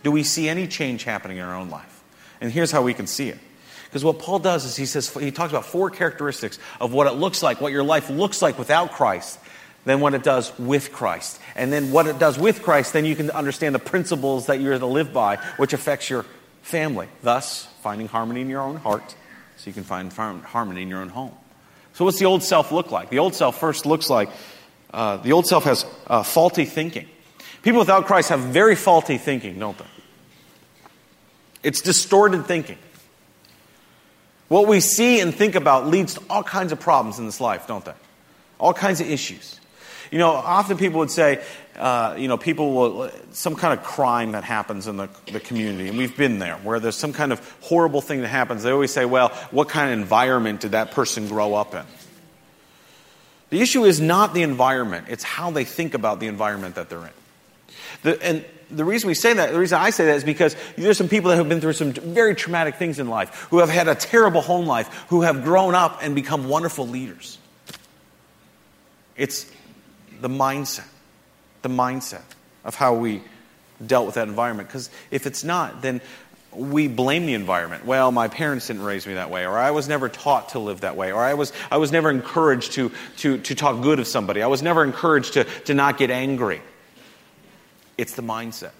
Do 0.03 0.11
we 0.11 0.23
see 0.23 0.49
any 0.49 0.67
change 0.67 1.05
happening 1.05 1.37
in 1.37 1.45
our 1.45 1.55
own 1.55 1.71
life? 1.71 2.03
And 2.41 2.51
here's 2.51 2.71
how 2.71 2.83
we 2.83 2.95
can 2.95 3.07
see 3.07 3.29
it. 3.29 3.39
Because 3.85 4.05
what 4.05 4.19
Paul 4.19 4.39
does 4.39 4.65
is 4.65 4.77
he 4.77 4.87
says 4.87 5.13
he 5.15 5.31
talks 5.31 5.53
about 5.53 5.67
four 5.67 5.91
characteristics 5.91 6.59
of 6.81 6.93
what 6.93 7.07
it 7.07 7.13
looks 7.13 7.43
like, 7.43 7.61
what 7.61 7.73
your 7.73 7.83
life 7.83 8.09
looks 8.09 8.41
like 8.41 8.59
without 8.59 8.93
Christ, 8.93 9.39
then 9.85 10.01
what 10.01 10.15
it 10.15 10.23
does 10.23 10.57
with 10.59 10.93
Christ. 10.93 11.41
And 11.55 11.73
then 11.73 11.91
what 11.93 12.07
it 12.07 12.19
does 12.19 12.39
with 12.39 12.63
Christ, 12.63 12.93
then 12.93 13.05
you 13.05 13.17
can 13.17 13.31
understand 13.31 13.75
the 13.75 13.81
principles 13.81 14.47
that 14.47 14.61
you're 14.61 14.79
to 14.79 14.87
live 14.87 15.13
by, 15.13 15.37
which 15.57 15.73
affects 15.73 16.09
your 16.09 16.25
family. 16.63 17.09
Thus, 17.23 17.67
finding 17.83 18.07
harmony 18.07 18.43
in 18.43 18.49
your 18.49 18.61
own 18.61 18.77
heart, 18.77 19.15
so 19.61 19.69
you 19.69 19.75
can 19.75 19.85
find 19.85 20.11
harmony 20.11 20.81
in 20.81 20.89
your 20.89 21.01
own 21.03 21.11
home. 21.11 21.35
So, 21.93 22.07
what's 22.07 22.19
the 22.19 22.25
old 22.25 22.43
self 22.43 22.73
look 22.73 22.91
like? 22.91 23.11
The 23.11 23.19
old 23.19 23.35
self 23.35 23.61
first 23.61 23.85
looks 23.85 24.09
like 24.09 24.31
uh, 24.95 25.19
the 25.19 25.33
old 25.33 25.47
self 25.47 25.65
has 25.65 25.85
uh, 26.07 26.23
faulty 26.23 26.65
thinking. 26.65 27.07
People 27.61 27.81
without 27.81 28.07
Christ 28.07 28.31
have 28.31 28.41
very 28.41 28.75
faulty 28.75 29.19
thinking, 29.19 29.59
don't 29.59 29.77
they? 29.77 29.85
It's 31.63 31.83
distorted 31.83 32.47
thinking. 32.47 32.79
What 34.49 34.67
we 34.67 34.81
see 34.81 35.21
and 35.21 35.35
think 35.35 35.57
about 35.57 35.87
leads 35.87 36.15
to 36.15 36.23
all 36.31 36.43
kinds 36.43 36.73
of 36.73 36.81
problems 36.81 37.19
in 37.19 37.27
this 37.27 37.39
life, 37.39 37.67
don't 37.67 37.85
they? 37.85 37.93
All 38.59 38.73
kinds 38.73 39.03
of 39.03 39.11
issues. 39.11 39.61
You 40.11 40.19
know, 40.19 40.31
often 40.31 40.77
people 40.77 40.99
would 40.99 41.11
say, 41.11 41.41
uh, 41.77 42.17
you 42.19 42.27
know, 42.27 42.37
people 42.37 42.73
will, 42.73 43.11
some 43.31 43.55
kind 43.55 43.79
of 43.79 43.85
crime 43.85 44.33
that 44.33 44.43
happens 44.43 44.89
in 44.89 44.97
the, 44.97 45.09
the 45.33 45.39
community, 45.39 45.89
and 45.89 45.97
we've 45.97 46.17
been 46.17 46.41
there, 46.41 46.57
where 46.57 46.81
there's 46.81 46.97
some 46.97 47.13
kind 47.13 47.33
of 47.33 47.57
horrible 47.61 48.01
thing 48.01 48.21
that 48.23 48.29
happens. 48.29 48.65
They 48.65 48.73
always 48.73 48.93
say, 48.93 49.05
well, 49.05 49.29
what 49.53 49.69
kind 49.69 49.93
of 49.93 49.99
environment 49.99 50.61
did 50.61 50.73
that 50.73 50.91
person 50.91 51.29
grow 51.29 51.55
up 51.55 51.75
in? 51.75 51.85
The 53.51 53.61
issue 53.61 53.85
is 53.85 54.01
not 54.01 54.35
the 54.35 54.43
environment, 54.43 55.07
it's 55.09 55.25
how 55.25 55.51
they 55.53 55.65
think 55.65 55.95
about 55.95 56.19
the 56.19 56.27
environment 56.27 56.75
that 56.75 56.89
they're 56.89 56.99
in. 56.99 57.11
The, 58.03 58.23
and 58.23 58.45
the 58.71 58.85
reason 58.85 59.09
we 59.09 59.15
say 59.15 59.33
that, 59.33 59.53
the 59.53 59.59
reason 59.59 59.79
I 59.79 59.91
say 59.91 60.07
that 60.07 60.17
is 60.17 60.25
because 60.25 60.57
there's 60.77 60.99
some 60.99 61.09
people 61.09 61.31
that 61.31 61.37
have 61.37 61.49
been 61.49 61.61
through 61.61 61.73
some 61.75 61.93
very 61.93 62.35
traumatic 62.35 62.77
things 62.77 62.99
in 62.99 63.09
life, 63.09 63.47
who 63.51 63.59
have 63.59 63.69
had 63.69 63.87
a 63.87 63.95
terrible 63.95 64.41
home 64.41 64.67
life, 64.67 65.07
who 65.09 65.23
have 65.23 65.45
grown 65.45 65.75
up 65.75 66.01
and 66.03 66.15
become 66.15 66.49
wonderful 66.49 66.87
leaders. 66.87 67.39
It's 69.17 69.51
the 70.21 70.29
mindset, 70.29 70.87
the 71.63 71.69
mindset 71.69 72.23
of 72.65 72.75
how 72.75 72.95
we 72.95 73.23
dealt 73.85 74.07
with 74.07 74.17
that 74.17 74.29
environment. 74.29 74.69
Because 74.69 74.91
if 75.11 75.27
it's 75.27 75.45
not, 75.45 75.83
then 75.83 76.01
we 76.53 76.89
blame 76.89 77.27
the 77.27 77.35
environment. 77.35 77.87
Well, 77.87 78.11
my 78.11 78.29
parents 78.29 78.67
didn't 78.67 78.83
raise 78.83 79.07
me 79.07 79.15
that 79.15 79.31
way, 79.31 79.47
or 79.47 79.57
I 79.57 79.71
was 79.71 79.89
never 79.89 80.09
taught 80.09 80.51
to 80.51 80.59
live 80.59 80.81
that 80.81 80.97
way, 80.97 81.13
or 81.13 81.23
I 81.23 81.35
was, 81.35 81.53
I 81.71 81.77
was 81.77 81.93
never 81.93 82.11
encouraged 82.11 82.73
to, 82.73 82.91
to, 83.19 83.39
to 83.39 83.55
talk 83.55 83.83
good 83.83 83.99
of 83.99 84.07
somebody. 84.07 84.43
I 84.43 84.49
was 84.49 84.63
never 84.63 84.83
encouraged 84.83 85.35
to, 85.35 85.45
to 85.45 85.75
not 85.75 85.97
get 85.97 86.11
angry. 86.11 86.61
It's 87.97 88.15
the 88.15 88.23
mindset. 88.23 88.73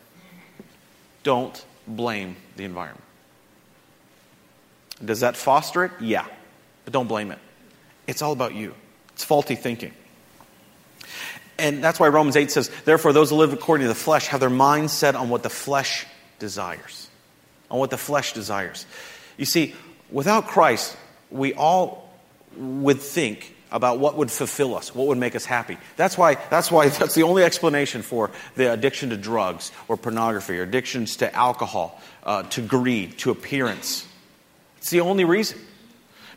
Don't 1.23 1.65
blame 1.87 2.37
the 2.57 2.65
environment. 2.65 3.05
Does 5.05 5.21
that 5.21 5.37
foster 5.37 5.85
it? 5.85 5.93
Yeah. 6.01 6.27
But 6.85 6.93
don't 6.93 7.07
blame 7.07 7.31
it. 7.31 7.39
It's 8.07 8.23
all 8.23 8.33
about 8.33 8.55
you. 8.55 8.75
It's 9.13 9.25
faulty 9.25 9.55
thinking. 9.55 9.93
And 11.61 11.85
that's 11.85 12.01
why 12.01 12.09
Romans 12.09 12.37
8 12.37 12.51
says, 12.51 12.71
Therefore, 12.85 13.13
those 13.13 13.31
who 13.31 13.37
live 13.37 13.53
according 13.53 13.85
to 13.85 13.89
the 13.89 13.95
flesh 13.95 14.27
have 14.29 14.41
their 14.41 14.51
mind 14.51 14.91
set 14.91 15.15
on 15.15 15.29
what 15.29 15.43
the 15.43 15.51
flesh 15.51 16.07
desires. 16.39 17.09
On 17.71 17.79
what 17.79 17.91
the 17.91 17.99
flesh 17.99 18.33
desires. 18.33 18.87
You 19.37 19.45
see, 19.45 19.75
without 20.11 20.47
Christ, 20.49 20.97
we 21.31 21.55
all 21.55 22.11
would 22.57 23.01
think 23.01 23.55
about 23.71 24.01
what 24.01 24.17
would 24.17 24.31
fulfill 24.31 24.75
us, 24.75 24.95
what 24.95 25.07
would 25.07 25.19
make 25.19 25.37
us 25.37 25.45
happy. 25.45 25.79
That's 25.97 26.19
why, 26.19 26.35
that's 26.51 26.71
why 26.71 26.89
that's 26.99 27.15
the 27.15 27.23
only 27.23 27.45
explanation 27.45 28.03
for 28.03 28.31
the 28.57 28.73
addiction 28.73 29.11
to 29.11 29.17
drugs 29.17 29.71
or 29.87 29.97
pornography 29.97 30.59
or 30.59 30.63
addictions 30.63 31.17
to 31.17 31.33
alcohol, 31.35 32.01
uh, 32.25 32.43
to 32.45 32.63
greed, 32.63 33.19
to 33.19 33.31
appearance. 33.31 34.07
It's 34.79 34.91
the 34.91 35.01
only 35.01 35.25
reason 35.25 35.59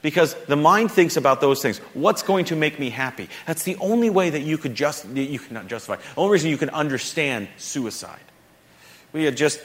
because 0.03 0.35
the 0.45 0.55
mind 0.55 0.91
thinks 0.91 1.17
about 1.17 1.41
those 1.41 1.63
things. 1.63 1.79
What's 1.95 2.21
going 2.21 2.45
to 2.45 2.55
make 2.55 2.77
me 2.77 2.91
happy? 2.91 3.29
That's 3.47 3.63
the 3.63 3.77
only 3.77 4.11
way 4.11 4.29
that 4.29 4.41
you 4.41 4.59
could 4.59 4.75
just 4.75 5.07
you 5.07 5.39
cannot 5.39 5.67
justify. 5.67 5.95
The 5.95 6.21
only 6.21 6.33
reason 6.33 6.51
you 6.51 6.57
can 6.57 6.69
understand 6.69 7.47
suicide. 7.57 8.19
We 9.13 9.23
had 9.23 9.35
just 9.35 9.59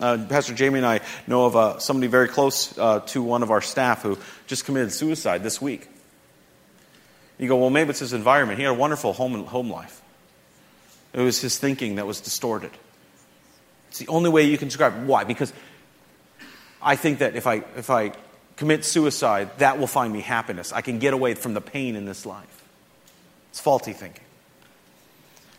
uh, 0.00 0.24
Pastor 0.28 0.54
Jamie 0.54 0.78
and 0.78 0.86
I 0.86 1.00
know 1.26 1.44
of 1.46 1.56
uh, 1.56 1.78
somebody 1.78 2.06
very 2.06 2.28
close 2.28 2.76
uh, 2.78 3.00
to 3.00 3.22
one 3.22 3.42
of 3.42 3.50
our 3.50 3.60
staff 3.60 4.02
who 4.02 4.18
just 4.46 4.64
committed 4.64 4.92
suicide 4.92 5.42
this 5.42 5.60
week. 5.60 5.88
You 7.38 7.48
go, 7.48 7.56
well, 7.56 7.70
maybe 7.70 7.90
it's 7.90 7.98
his 7.98 8.12
environment. 8.12 8.58
He 8.58 8.64
had 8.64 8.70
a 8.70 8.74
wonderful 8.74 9.12
home, 9.12 9.44
home 9.44 9.70
life. 9.70 10.00
It 11.12 11.20
was 11.20 11.40
his 11.40 11.58
thinking 11.58 11.96
that 11.96 12.06
was 12.06 12.20
distorted. 12.20 12.70
It's 13.88 13.98
the 13.98 14.08
only 14.08 14.30
way 14.30 14.44
you 14.44 14.56
can 14.56 14.68
describe. 14.68 15.06
Why? 15.06 15.24
Because 15.24 15.52
I 16.80 16.96
think 16.96 17.18
that 17.18 17.34
if 17.34 17.46
I, 17.46 17.64
if 17.76 17.90
I 17.90 18.12
commit 18.56 18.84
suicide, 18.84 19.50
that 19.58 19.78
will 19.78 19.86
find 19.86 20.12
me 20.12 20.20
happiness. 20.20 20.72
I 20.72 20.80
can 20.80 20.98
get 20.98 21.14
away 21.14 21.34
from 21.34 21.54
the 21.54 21.60
pain 21.60 21.96
in 21.96 22.04
this 22.04 22.26
life. 22.26 22.64
It's 23.50 23.60
faulty 23.60 23.92
thinking. 23.92 24.24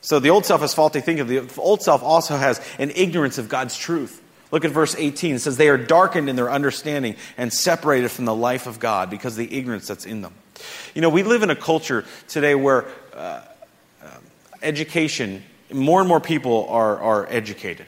So 0.01 0.19
the 0.19 0.31
old 0.31 0.45
self 0.45 0.61
has 0.61 0.73
faulty 0.73 0.99
thinking. 0.99 1.27
The 1.27 1.49
old 1.57 1.81
self 1.81 2.03
also 2.03 2.35
has 2.35 2.61
an 2.77 2.91
ignorance 2.95 3.37
of 3.37 3.49
God's 3.49 3.77
truth. 3.77 4.21
Look 4.51 4.65
at 4.65 4.71
verse 4.71 4.95
18. 4.95 5.35
It 5.35 5.39
says, 5.39 5.57
They 5.57 5.69
are 5.69 5.77
darkened 5.77 6.29
in 6.29 6.35
their 6.35 6.51
understanding 6.51 7.15
and 7.37 7.51
separated 7.51 8.11
from 8.11 8.25
the 8.25 8.35
life 8.35 8.67
of 8.67 8.79
God 8.79 9.09
because 9.09 9.33
of 9.33 9.47
the 9.47 9.57
ignorance 9.57 9.87
that's 9.87 10.05
in 10.05 10.21
them. 10.21 10.33
You 10.93 11.01
know, 11.01 11.09
we 11.09 11.23
live 11.23 11.41
in 11.41 11.49
a 11.49 11.55
culture 11.55 12.05
today 12.27 12.53
where 12.53 12.85
uh, 13.15 13.41
uh, 14.03 14.07
education, 14.61 15.43
more 15.71 16.01
and 16.01 16.07
more 16.07 16.19
people 16.19 16.67
are, 16.69 16.99
are 16.99 17.27
educated, 17.29 17.87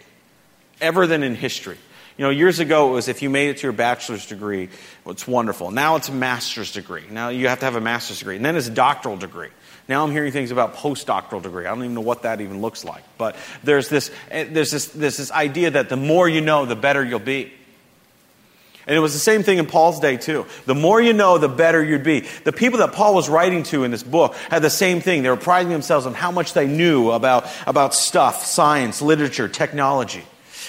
ever 0.82 1.06
than 1.06 1.22
in 1.22 1.36
history. 1.36 1.78
You 2.18 2.24
know, 2.24 2.30
years 2.30 2.60
ago 2.60 2.90
it 2.90 2.94
was 2.94 3.08
if 3.10 3.22
you 3.22 3.30
made 3.30 3.50
it 3.50 3.58
to 3.58 3.64
your 3.64 3.74
bachelor's 3.74 4.26
degree, 4.26 4.70
well, 5.04 5.12
it's 5.12 5.28
wonderful. 5.28 5.72
Now 5.72 5.98
it's 5.98 6.08
a 6.08 6.14
master's 6.14 6.72
degree. 6.72 7.04
Now 7.12 7.30
you 7.30 7.50
have 7.50 7.60
to 7.60 7.66
have 7.66 7.76
a 7.76 7.82
master's 7.82 8.20
degree. 8.20 8.38
And 8.38 8.46
then 8.46 8.56
it's 8.56 8.68
a 8.68 8.72
doctoral 8.72 9.18
degree. 9.18 9.50
Now 9.90 10.04
I'm 10.04 10.12
hearing 10.12 10.32
things 10.32 10.52
about 10.52 10.76
postdoctoral 10.76 11.44
degree. 11.44 11.66
I 11.66 11.70
don't 11.70 11.84
even 11.84 11.94
know 11.94 12.02
what 12.02 12.24
that 12.24 12.42
even 12.42 12.62
looks 12.62 12.86
like. 12.86 13.04
But 13.18 13.36
there's 13.64 13.90
this, 13.90 14.12
eh, 14.32 14.46
there's 14.50 14.72
this, 14.72 14.88
there's 14.88 15.18
this 15.18 15.32
idea 15.32 15.72
that 15.72 15.90
the 15.90 15.98
more 15.98 16.28
you 16.28 16.42
know, 16.42 16.66
the 16.66 16.76
better 16.76 17.04
you'll 17.04 17.20
be. 17.20 17.52
And 18.88 18.96
it 18.96 19.00
was 19.00 19.14
the 19.14 19.20
same 19.20 19.42
thing 19.42 19.58
in 19.58 19.66
Paul's 19.66 20.00
day, 20.00 20.16
too. 20.16 20.46
The 20.68 20.76
more 20.76 21.02
you 21.02 21.14
know, 21.14 21.40
the 21.40 21.50
better 21.50 21.84
you'd 21.84 22.04
be. 22.04 22.22
The 22.44 22.54
people 22.54 22.80
that 22.80 22.94
Paul 22.94 23.16
was 23.16 23.28
writing 23.28 23.64
to 23.64 23.84
in 23.84 23.90
this 23.90 24.04
book 24.04 24.36
had 24.50 24.62
the 24.62 24.70
same 24.70 25.02
thing. 25.02 25.24
They 25.24 25.30
were 25.30 25.38
priding 25.38 25.72
themselves 25.72 26.06
on 26.06 26.14
how 26.14 26.32
much 26.32 26.54
they 26.54 26.68
knew 26.68 27.10
about, 27.10 27.48
about 27.66 27.96
stuff, 27.96 28.46
science, 28.46 29.02
literature, 29.02 29.48
technology. 29.48 30.24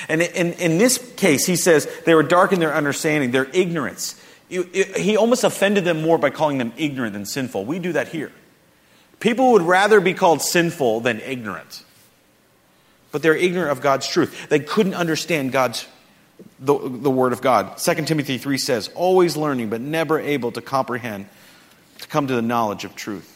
And 0.09 0.23
in, 0.23 0.53
in 0.55 0.79
this 0.79 0.99
case, 1.17 1.47
he 1.47 1.57
says 1.57 1.89
they 2.05 2.15
were 2.15 2.23
dark 2.23 2.53
in 2.53 2.61
their 2.61 2.75
understanding, 2.75 3.31
their 3.31 3.49
ignorance. 3.53 4.21
He 4.49 5.17
almost 5.17 5.45
offended 5.45 5.85
them 5.85 6.03
more 6.03 6.19
by 6.19 6.31
calling 6.31 6.59
them 6.59 6.73
ignorant 6.77 7.15
than 7.15 7.27
sinful. 7.27 7.65
We 7.65 7.79
do 7.79 7.93
that 7.93 8.09
here. 8.09 8.33
People 9.19 9.53
would 9.53 9.63
rather 9.63 10.01
be 10.01 10.15
called 10.15 10.43
sinful 10.43 11.01
than 11.01 11.21
ignorant. 11.21 11.83
But 13.13 13.23
they're 13.23 13.37
ignorant 13.37 13.71
of 13.71 13.81
God's 13.81 14.07
truth. 14.07 14.49
They 14.49 14.61
couldn't 14.61 14.95
understand 14.95 15.53
God's 15.53 15.87
the, 16.59 16.79
the 16.79 17.11
word 17.11 17.33
of 17.33 17.41
God. 17.41 17.79
2 17.79 17.95
Timothy 18.05 18.39
3 18.39 18.59
says, 18.59 18.89
always 18.95 19.37
learning, 19.37 19.71
but 19.71 19.81
never 19.81 20.21
able 20.21 20.53
to 20.53 20.61
comprehend, 20.61 21.29
to 21.99 22.09
come 22.09 22.27
to 22.27 22.35
the 22.35 22.43
knowledge 22.43 22.85
of 22.85 22.95
truth. 22.95 23.33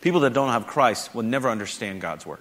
People 0.00 0.20
that 0.20 0.32
don't 0.32 0.48
have 0.50 0.66
Christ 0.66 1.14
will 1.14 1.22
never 1.22 1.50
understand 1.50 2.00
God's 2.00 2.24
word. 2.24 2.40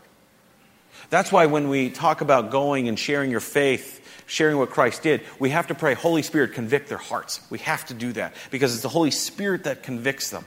That's 1.10 1.32
why 1.32 1.48
when 1.48 1.70
we 1.70 1.90
talk 1.90 2.22
about 2.22 2.52
going 2.52 2.88
and 2.88 2.98
sharing 2.98 3.32
your 3.32 3.40
faith, 3.40 4.00
sharing 4.28 4.58
what 4.58 4.70
Christ 4.70 5.02
did, 5.02 5.22
we 5.40 5.50
have 5.50 5.68
to 5.68 5.76
pray, 5.76 5.96
Holy 5.96 6.22
Spirit, 6.22 6.54
convict 6.54 6.88
their 6.88 7.00
hearts. 7.00 7.42
We 7.50 7.60
have 7.60 7.86
to 7.88 7.94
do 7.94 8.14
that 8.14 8.34
because 8.52 8.74
it's 8.74 8.84
the 8.84 8.90
Holy 8.90 9.12
Spirit 9.12 9.64
that 9.64 9.82
convicts 9.82 10.30
them 10.30 10.46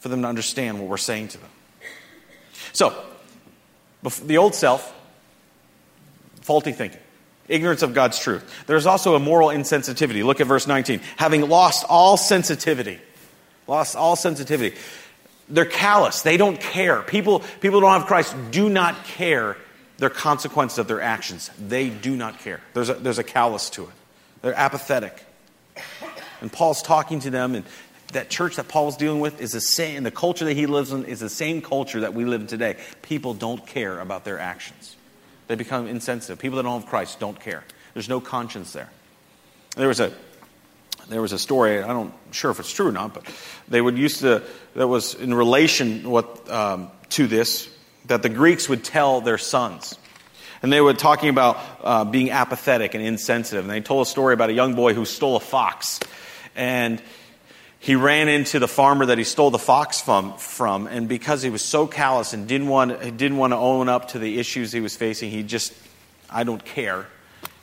for 0.00 0.08
them 0.08 0.22
to 0.22 0.28
understand 0.28 0.78
what 0.78 0.88
we're 0.88 0.96
saying 0.96 1.28
to 1.28 1.38
them. 1.38 1.50
So, 2.72 2.94
the 4.24 4.38
old 4.38 4.54
self, 4.54 4.94
faulty 6.42 6.72
thinking, 6.72 7.00
ignorance 7.48 7.82
of 7.82 7.94
God's 7.94 8.18
truth. 8.18 8.64
There's 8.66 8.86
also 8.86 9.16
a 9.16 9.18
moral 9.18 9.48
insensitivity. 9.48 10.24
Look 10.24 10.40
at 10.40 10.46
verse 10.46 10.66
19. 10.66 11.00
Having 11.16 11.48
lost 11.48 11.84
all 11.88 12.16
sensitivity, 12.16 13.00
lost 13.66 13.96
all 13.96 14.14
sensitivity. 14.14 14.76
They're 15.50 15.64
callous. 15.64 16.22
They 16.22 16.36
don't 16.36 16.60
care. 16.60 17.02
People, 17.02 17.40
people 17.60 17.80
don't 17.80 17.92
have 17.92 18.06
Christ 18.06 18.36
do 18.50 18.68
not 18.68 19.04
care 19.04 19.56
their 19.98 20.10
consequences 20.10 20.78
of 20.78 20.88
their 20.88 21.00
actions. 21.00 21.50
They 21.58 21.88
do 21.90 22.16
not 22.16 22.38
care. 22.40 22.60
There's 22.74 22.88
a, 22.88 22.94
there's 22.94 23.18
a 23.18 23.24
callous 23.24 23.70
to 23.70 23.84
it. 23.84 23.90
They're 24.42 24.54
apathetic. 24.54 25.24
And 26.40 26.52
Paul's 26.52 26.82
talking 26.82 27.20
to 27.20 27.30
them, 27.30 27.54
and 27.54 27.64
that 28.12 28.30
church 28.30 28.56
that 28.56 28.68
Paul 28.68 28.84
Paul's 28.84 28.96
dealing 28.96 29.20
with 29.20 29.40
is 29.40 29.52
the 29.52 29.60
same, 29.60 30.02
the 30.02 30.10
culture 30.10 30.44
that 30.44 30.54
he 30.54 30.66
lives 30.66 30.92
in 30.92 31.04
is 31.04 31.20
the 31.20 31.28
same 31.28 31.60
culture 31.60 32.00
that 32.00 32.14
we 32.14 32.24
live 32.24 32.42
in 32.42 32.46
today. 32.46 32.76
People 33.02 33.34
don't 33.34 33.66
care 33.66 33.98
about 33.98 34.24
their 34.24 34.38
actions. 34.38 34.96
They 35.48 35.56
become 35.56 35.88
insensitive. 35.88 36.38
People 36.38 36.56
that 36.56 36.62
don't 36.62 36.80
have 36.80 36.88
Christ 36.88 37.18
don't 37.18 37.38
care. 37.38 37.64
There's 37.94 38.08
no 38.08 38.20
conscience 38.20 38.72
there. 38.72 38.88
There 39.76 39.88
was 39.88 40.00
a 40.00 40.12
there 41.08 41.22
was 41.22 41.32
a 41.32 41.38
story. 41.38 41.82
I 41.82 41.88
don't 41.88 42.12
sure 42.30 42.50
if 42.50 42.60
it's 42.60 42.72
true 42.72 42.88
or 42.88 42.92
not, 42.92 43.14
but 43.14 43.24
they 43.68 43.80
would 43.80 43.96
used 43.98 44.20
to 44.20 44.42
that 44.74 44.88
was 44.88 45.14
in 45.14 45.32
relation 45.32 46.08
what 46.08 46.50
um, 46.50 46.90
to 47.10 47.26
this 47.26 47.68
that 48.06 48.22
the 48.22 48.28
Greeks 48.28 48.68
would 48.68 48.84
tell 48.84 49.20
their 49.20 49.38
sons. 49.38 49.96
And 50.62 50.72
they 50.72 50.80
were 50.80 50.94
talking 50.94 51.28
about 51.28 51.58
uh, 51.82 52.04
being 52.04 52.30
apathetic 52.30 52.94
and 52.94 53.04
insensitive. 53.04 53.64
And 53.64 53.70
they 53.70 53.80
told 53.80 54.06
a 54.06 54.10
story 54.10 54.34
about 54.34 54.50
a 54.50 54.52
young 54.52 54.74
boy 54.74 54.92
who 54.92 55.04
stole 55.04 55.36
a 55.36 55.40
fox. 55.40 56.00
And 56.56 57.00
he 57.78 57.94
ran 57.94 58.28
into 58.28 58.58
the 58.58 58.66
farmer 58.66 59.06
that 59.06 59.18
he 59.18 59.24
stole 59.24 59.50
the 59.50 59.58
fox 59.58 60.00
from, 60.00 60.36
from 60.36 60.88
and 60.88 61.08
because 61.08 61.42
he 61.42 61.50
was 61.50 61.62
so 61.62 61.86
callous 61.86 62.32
and 62.32 62.48
didn't 62.48 62.66
want, 62.66 63.00
didn't 63.16 63.36
want 63.36 63.52
to 63.52 63.56
own 63.56 63.88
up 63.88 64.08
to 64.08 64.18
the 64.18 64.38
issues 64.40 64.72
he 64.72 64.80
was 64.80 64.96
facing, 64.96 65.30
he 65.30 65.44
just, 65.44 65.72
I 66.28 66.42
don't 66.42 66.64
care. 66.64 67.06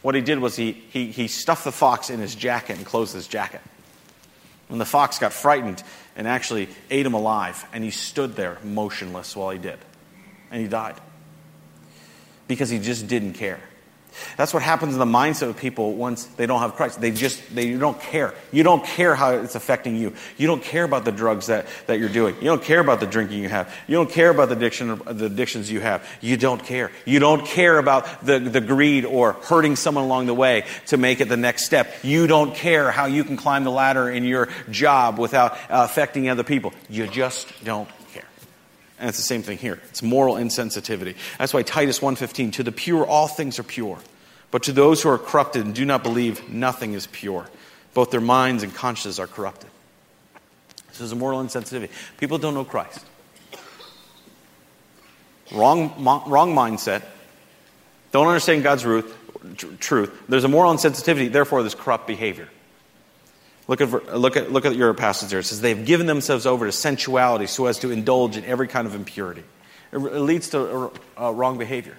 What 0.06 0.14
he 0.14 0.22
did 0.22 0.38
was 0.38 0.56
he, 0.56 0.72
he, 0.72 1.08
he 1.08 1.28
stuffed 1.28 1.64
the 1.64 1.72
fox 1.72 2.12
in 2.12 2.20
his 2.20 2.36
jacket 2.36 2.78
and 2.78 2.86
closed 2.86 3.16
his 3.16 3.28
jacket. 3.28 3.62
And 4.70 4.80
the 4.80 4.86
fox 4.86 5.18
got 5.18 5.34
frightened 5.34 5.82
and 6.16 6.28
actually 6.28 6.70
ate 6.92 7.08
him 7.08 7.16
alive, 7.16 7.66
and 7.74 7.84
he 7.84 7.90
stood 7.90 8.36
there 8.36 8.60
motionless 8.64 9.36
while 9.36 9.50
he 9.50 9.58
did. 9.58 9.80
And 10.52 10.62
he 10.62 10.68
died. 10.68 11.02
Because 12.48 12.70
he 12.70 12.78
just 12.78 13.08
didn't 13.08 13.34
care. 13.34 13.60
That's 14.38 14.54
what 14.54 14.64
happens 14.64 14.94
in 14.94 15.00
the 15.00 15.06
mindset 15.06 15.50
of 15.50 15.58
people 15.58 15.94
once 15.94 16.26
they 16.26 16.46
don't 16.46 16.60
have 16.60 16.76
Christ. 16.76 17.02
They 17.02 17.12
just 17.12 17.56
they 17.56 17.74
don't 17.74 18.00
care. 18.00 18.34
You 18.52 18.64
don't 18.64 18.84
care 18.84 19.16
how 19.16 19.32
it's 19.32 19.56
affecting 19.56 19.96
you. 19.96 20.14
You 20.38 20.48
don't 20.48 20.64
care 20.64 20.84
about 20.84 21.06
the 21.06 21.12
drugs 21.12 21.48
that, 21.48 21.68
that 21.88 22.00
you're 22.00 22.10
doing. 22.10 22.36
You 22.36 22.46
don't 22.46 22.64
care 22.64 22.80
about 22.80 23.00
the 23.00 23.08
drinking 23.08 23.42
you 23.42 23.50
have. 23.50 23.74
You 23.88 23.96
don't 23.96 24.10
care 24.10 24.30
about 24.30 24.50
the 24.50 24.56
addiction 24.56 25.00
the 25.06 25.26
addictions 25.26 25.72
you 25.72 25.80
have. 25.80 26.08
You 26.22 26.38
don't 26.38 26.64
care. 26.64 26.92
You 27.06 27.20
don't 27.20 27.46
care 27.46 27.78
about 27.78 28.26
the, 28.26 28.40
the 28.40 28.62
greed 28.62 29.06
or 29.06 29.34
hurting 29.34 29.76
someone 29.76 30.04
along 30.04 30.28
the 30.28 30.34
way 30.34 30.66
to 30.88 30.98
make 30.98 31.22
it 31.22 31.30
the 31.30 31.38
next 31.38 31.66
step. 31.66 31.94
You 32.04 32.28
don't 32.28 32.56
care 32.56 32.92
how 32.92 33.06
you 33.06 33.24
can 33.24 33.38
climb 33.38 33.64
the 33.64 33.72
ladder 33.72 34.10
in 34.10 34.24
your 34.24 34.50
job 34.70 35.20
without 35.20 35.54
uh, 35.54 35.86
affecting 35.86 36.30
other 36.30 36.44
people. 36.44 36.74
You 36.90 37.08
just 37.08 37.52
don't 37.64 37.90
and 39.00 39.10
it's 39.10 39.18
the 39.18 39.24
same 39.24 39.44
thing 39.44 39.58
here. 39.58 39.80
It's 39.90 40.02
moral 40.02 40.36
insensitivity. 40.36 41.16
That's 41.38 41.54
why 41.54 41.64
Titus 41.64 42.00
1:15, 42.00 42.52
to 42.54 42.64
the 42.64 42.72
pure 42.72 43.06
all 43.06 43.28
things 43.28 43.60
are 43.60 43.64
pure, 43.64 44.00
but 44.52 44.64
to 44.64 44.72
those 44.72 45.02
who 45.02 45.10
are 45.10 45.18
corrupted 45.18 45.66
and 45.66 45.76
do 45.76 45.86
not 45.86 46.04
believe 46.04 46.50
nothing 46.50 46.94
is 46.94 47.08
pure. 47.08 47.50
Both 47.94 48.12
their 48.12 48.22
minds 48.22 48.64
and 48.64 48.74
consciences 48.74 49.20
are 49.20 49.28
corrupted. 49.28 49.70
This 50.90 51.02
is 51.02 51.12
a 51.12 51.16
moral 51.16 51.44
insensitivity. 51.44 51.90
People 52.18 52.38
don't 52.38 52.54
know 52.54 52.64
Christ. 52.64 53.06
Wrong, 55.52 55.94
wrong 56.00 56.56
mindset. 56.56 57.04
Don't 58.12 58.28
understand 58.28 58.64
God's 58.64 58.84
truth. 59.80 60.12
There's 60.28 60.44
a 60.44 60.48
moral 60.48 60.74
insensitivity, 60.74 61.32
therefore, 61.32 61.62
there's 61.62 61.76
corrupt 61.76 62.08
behavior. 62.08 62.50
Look 63.68 63.82
at, 63.82 64.18
look, 64.18 64.38
at, 64.38 64.52
look 64.52 64.66
at 64.66 64.76
your 64.76 64.94
passage 64.94 65.30
there. 65.30 65.40
It 65.40 65.44
says, 65.44 65.62
They've 65.62 65.86
given 65.86 66.06
themselves 66.06 66.46
over 66.46 66.66
to 66.66 66.72
sensuality 66.72 67.48
so 67.48 67.66
as 67.66 67.80
to 67.80 67.92
indulge 67.92 68.38
in 68.38 68.46
every 68.46 68.68
kind 68.68 68.86
of 68.86 68.94
impurity. 68.94 69.44
It, 69.92 69.98
leads 69.98 70.50
to 70.50 70.92
wrong 71.18 71.58
behavior. 71.58 71.98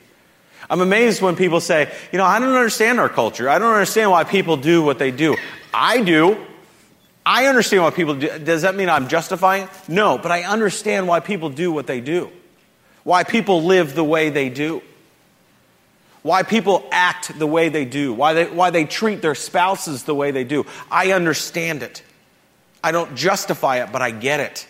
I'm 0.68 0.80
amazed 0.80 1.22
when 1.22 1.36
people 1.36 1.60
say, 1.60 1.92
You 2.12 2.18
know, 2.18 2.24
I 2.24 2.38
don't 2.38 2.54
understand 2.54 3.00
our 3.00 3.08
culture. 3.08 3.48
I 3.48 3.58
don't 3.58 3.72
understand 3.72 4.10
why 4.10 4.24
people 4.24 4.56
do 4.56 4.82
what 4.82 4.98
they 4.98 5.10
do. 5.10 5.36
I 5.74 6.02
do. 6.02 6.36
I 7.24 7.46
understand 7.46 7.82
why 7.82 7.90
people 7.90 8.14
do. 8.14 8.38
Does 8.38 8.62
that 8.62 8.76
mean 8.76 8.88
I'm 8.88 9.08
justifying? 9.08 9.68
No, 9.88 10.16
but 10.18 10.30
I 10.30 10.44
understand 10.44 11.08
why 11.08 11.18
people 11.18 11.50
do 11.50 11.72
what 11.72 11.88
they 11.88 12.00
do, 12.00 12.30
why 13.02 13.24
people 13.24 13.64
live 13.64 13.96
the 13.96 14.04
way 14.04 14.30
they 14.30 14.48
do 14.48 14.82
why 16.26 16.42
people 16.42 16.84
act 16.90 17.38
the 17.38 17.46
way 17.46 17.68
they 17.68 17.84
do, 17.84 18.12
why 18.12 18.34
they, 18.34 18.46
why 18.46 18.70
they 18.70 18.84
treat 18.84 19.22
their 19.22 19.36
spouses 19.36 20.02
the 20.02 20.14
way 20.14 20.32
they 20.32 20.42
do. 20.42 20.66
I 20.90 21.12
understand 21.12 21.84
it. 21.84 22.02
I 22.82 22.90
don't 22.90 23.14
justify 23.14 23.84
it, 23.84 23.92
but 23.92 24.02
I 24.02 24.10
get 24.10 24.40
it. 24.40 24.66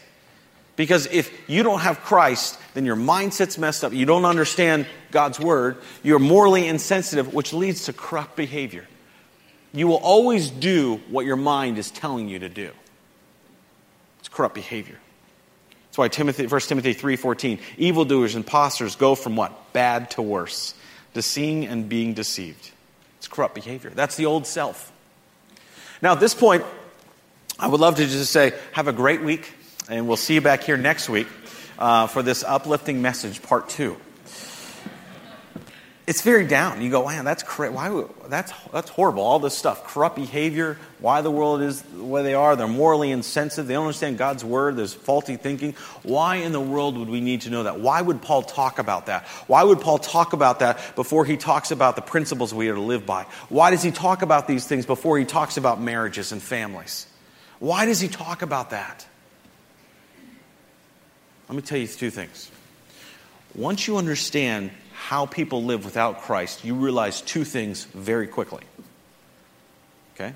Because 0.77 1.07
if 1.07 1.49
you 1.49 1.63
don't 1.63 1.81
have 1.81 2.01
Christ, 2.01 2.59
then 2.75 2.85
your 2.85 2.95
mindset's 2.95 3.57
messed 3.57 3.85
up. 3.85 3.95
You 3.95 4.05
don't 4.05 4.27
understand 4.27 4.87
God's 5.11 5.41
word. 5.41 5.79
You're 6.03 6.19
morally 6.19 6.69
insensitive, 6.69 7.33
which 7.33 7.55
leads 7.55 7.87
to 7.87 7.95
corrupt 7.95 8.37
behavior. 8.37 8.87
You 9.73 9.89
will 9.89 9.97
always 9.97 10.51
do 10.51 11.01
what 11.09 11.25
your 11.25 11.37
mind 11.37 11.79
is 11.79 11.91
telling 11.91 12.29
you 12.29 12.41
to 12.41 12.51
do. 12.51 12.71
It's 14.19 14.29
corrupt 14.29 14.55
behavior. 14.55 14.99
That's 15.87 15.97
why 15.97 16.09
Timothy, 16.09 16.47
1 16.47 16.61
Timothy 16.61 16.95
3.14, 16.95 17.61
evildoers 17.79 18.37
imposters 18.37 18.95
go 18.95 19.15
from 19.15 19.37
what? 19.37 19.73
Bad 19.73 20.11
to 20.11 20.23
worse 20.23 20.75
seeing 21.23 21.66
and 21.66 21.88
being 21.88 22.14
deceived. 22.14 22.70
It's 23.18 23.28
corrupt 23.28 23.54
behavior. 23.54 23.90
That's 23.94 24.16
the 24.16 24.26
old 24.26 24.46
self. 24.46 24.92
Now, 26.02 26.12
at 26.12 26.20
this 26.20 26.35
point, 26.35 26.64
I 27.58 27.68
would 27.68 27.80
love 27.80 27.96
to 27.96 28.06
just 28.06 28.32
say, 28.32 28.52
have 28.73 28.88
a 28.88 28.92
great 28.92 29.23
week. 29.23 29.52
And 29.88 30.08
we'll 30.08 30.16
see 30.16 30.35
you 30.35 30.40
back 30.40 30.64
here 30.64 30.76
next 30.76 31.08
week 31.08 31.28
uh, 31.78 32.08
for 32.08 32.23
this 32.23 32.42
uplifting 32.42 33.02
message, 33.02 33.40
part 33.42 33.68
two 33.68 33.96
it's 36.07 36.23
very 36.23 36.47
down. 36.47 36.81
You 36.83 36.91
go, 36.91 37.09
man, 37.09 37.25
that's 37.25 37.43
cra- 37.43 37.73
why 37.73 38.05
that's 38.29 38.53
that's 38.73 38.89
horrible. 38.91 39.25
All 39.25 39.41
this 39.41 39.59
stuff, 39.59 39.85
corrupt 39.89 40.15
behavior, 40.15 40.79
why 41.01 41.21
the 41.21 41.33
world 41.33 41.63
is 41.63 41.83
the 41.83 42.05
way 42.05 42.23
they 42.23 42.35
are. 42.35 42.55
They're 42.55 42.69
morally 42.69 43.11
insensitive. 43.11 43.67
They 43.67 43.75
don't 43.75 43.87
understand 43.87 44.17
God's 44.17 44.45
word. 44.45 44.77
There's 44.77 44.95
faulty 44.95 45.37
thinking. 45.37 45.75
Why 46.05 46.37
in 46.37 46.53
the 46.53 46.61
world 46.61 46.97
would 46.97 47.09
we 47.09 47.21
need 47.21 47.41
to 47.43 47.51
know 47.51 47.65
that? 47.65 47.81
Why 47.81 48.01
would 48.01 48.23
Paul 48.23 48.43
talk 48.43 48.79
about 48.79 49.07
that? 49.07 49.27
Why 49.49 49.65
would 49.65 49.81
Paul 49.81 49.99
talk 49.99 50.33
about 50.33 50.61
that 50.61 50.95
before 50.95 51.25
he 51.25 51.37
talks 51.37 51.73
about 51.73 51.97
the 51.97 52.03
principles 52.03 52.55
we 52.55 52.69
are 52.69 52.77
to 52.77 52.81
live 52.81 53.05
by? 53.05 53.25
Why 53.49 53.73
does 53.73 53.83
he 53.83 53.91
talk 53.91 54.23
about 54.23 54.47
these 54.47 54.65
things 54.65 54.87
before 54.87 55.19
he 55.19 55.25
talks 55.25 55.57
about 55.57 55.81
marriages 55.81 56.31
and 56.31 56.41
families? 56.41 57.09
Why 57.59 57.85
does 57.85 57.99
he 57.99 58.07
talk 58.07 58.43
about 58.43 58.71
that? 58.71 59.05
Let 61.49 61.57
me 61.57 61.63
tell 61.63 61.79
you 61.79 61.89
two 61.89 62.11
things. 62.11 62.51
Once 63.57 63.89
you 63.89 63.97
understand 63.97 64.71
how 65.07 65.25
people 65.25 65.63
live 65.63 65.85
without 65.85 66.23
Christ, 66.23 66.65
you 66.65 66.75
realize 66.75 67.21
two 67.21 67.45
things 67.45 67.85
very 67.85 68.27
quickly. 68.27 68.65
Okay? 70.15 70.35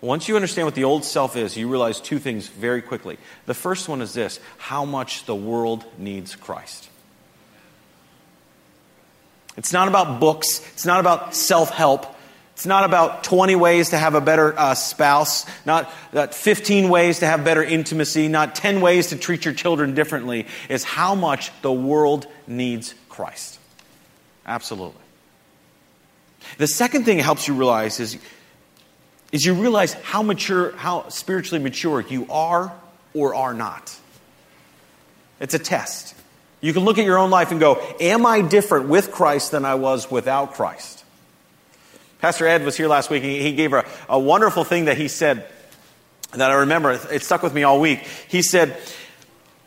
Once 0.00 0.28
you 0.28 0.36
understand 0.36 0.64
what 0.64 0.76
the 0.76 0.84
old 0.84 1.04
self 1.04 1.34
is, 1.34 1.56
you 1.56 1.68
realize 1.68 2.00
two 2.00 2.20
things 2.20 2.46
very 2.46 2.80
quickly. 2.80 3.18
The 3.46 3.54
first 3.54 3.88
one 3.88 4.00
is 4.00 4.14
this 4.14 4.38
how 4.58 4.84
much 4.84 5.26
the 5.26 5.34
world 5.34 5.84
needs 5.98 6.36
Christ. 6.36 6.88
It's 9.56 9.72
not 9.72 9.88
about 9.88 10.20
books, 10.20 10.60
it's 10.74 10.86
not 10.86 11.00
about 11.00 11.34
self 11.34 11.70
help. 11.70 12.06
It's 12.52 12.64
not 12.64 12.84
about 12.84 13.24
20 13.24 13.56
ways 13.56 13.90
to 13.90 13.98
have 13.98 14.14
a 14.14 14.20
better 14.20 14.56
uh, 14.56 14.74
spouse, 14.74 15.44
not 15.66 15.92
that 16.12 16.32
15 16.32 16.88
ways 16.88 17.18
to 17.18 17.26
have 17.26 17.44
better 17.44 17.62
intimacy, 17.62 18.28
not 18.28 18.54
10 18.54 18.80
ways 18.80 19.08
to 19.08 19.16
treat 19.16 19.44
your 19.44 19.52
children 19.52 19.94
differently. 19.94 20.46
It's 20.70 20.84
how 20.84 21.14
much 21.16 21.50
the 21.60 21.72
world 21.72 22.26
needs 22.46 22.94
Christ. 23.10 23.58
Absolutely. 24.46 25.00
The 26.58 26.66
second 26.66 27.04
thing 27.04 27.18
it 27.18 27.24
helps 27.24 27.48
you 27.48 27.54
realize 27.54 27.98
is, 27.98 28.16
is 29.32 29.44
you 29.44 29.54
realize 29.54 29.92
how 29.94 30.22
mature, 30.22 30.74
how 30.76 31.08
spiritually 31.08 31.62
mature 31.62 32.00
you 32.00 32.26
are 32.30 32.72
or 33.12 33.34
are 33.34 33.52
not. 33.52 33.94
It's 35.40 35.54
a 35.54 35.58
test. 35.58 36.14
You 36.60 36.72
can 36.72 36.84
look 36.84 36.98
at 36.98 37.04
your 37.04 37.18
own 37.18 37.30
life 37.30 37.50
and 37.50 37.60
go, 37.60 37.82
Am 38.00 38.24
I 38.24 38.40
different 38.40 38.88
with 38.88 39.10
Christ 39.10 39.50
than 39.50 39.64
I 39.64 39.74
was 39.74 40.10
without 40.10 40.54
Christ? 40.54 41.04
Pastor 42.20 42.46
Ed 42.46 42.64
was 42.64 42.76
here 42.76 42.88
last 42.88 43.10
week 43.10 43.22
and 43.22 43.32
he 43.32 43.52
gave 43.52 43.72
a, 43.72 43.84
a 44.08 44.18
wonderful 44.18 44.64
thing 44.64 44.86
that 44.86 44.96
he 44.96 45.08
said 45.08 45.46
that 46.32 46.50
I 46.50 46.54
remember. 46.54 46.98
It 47.10 47.22
stuck 47.22 47.42
with 47.42 47.52
me 47.52 47.62
all 47.62 47.80
week. 47.80 48.00
He 48.28 48.42
said, 48.42 48.76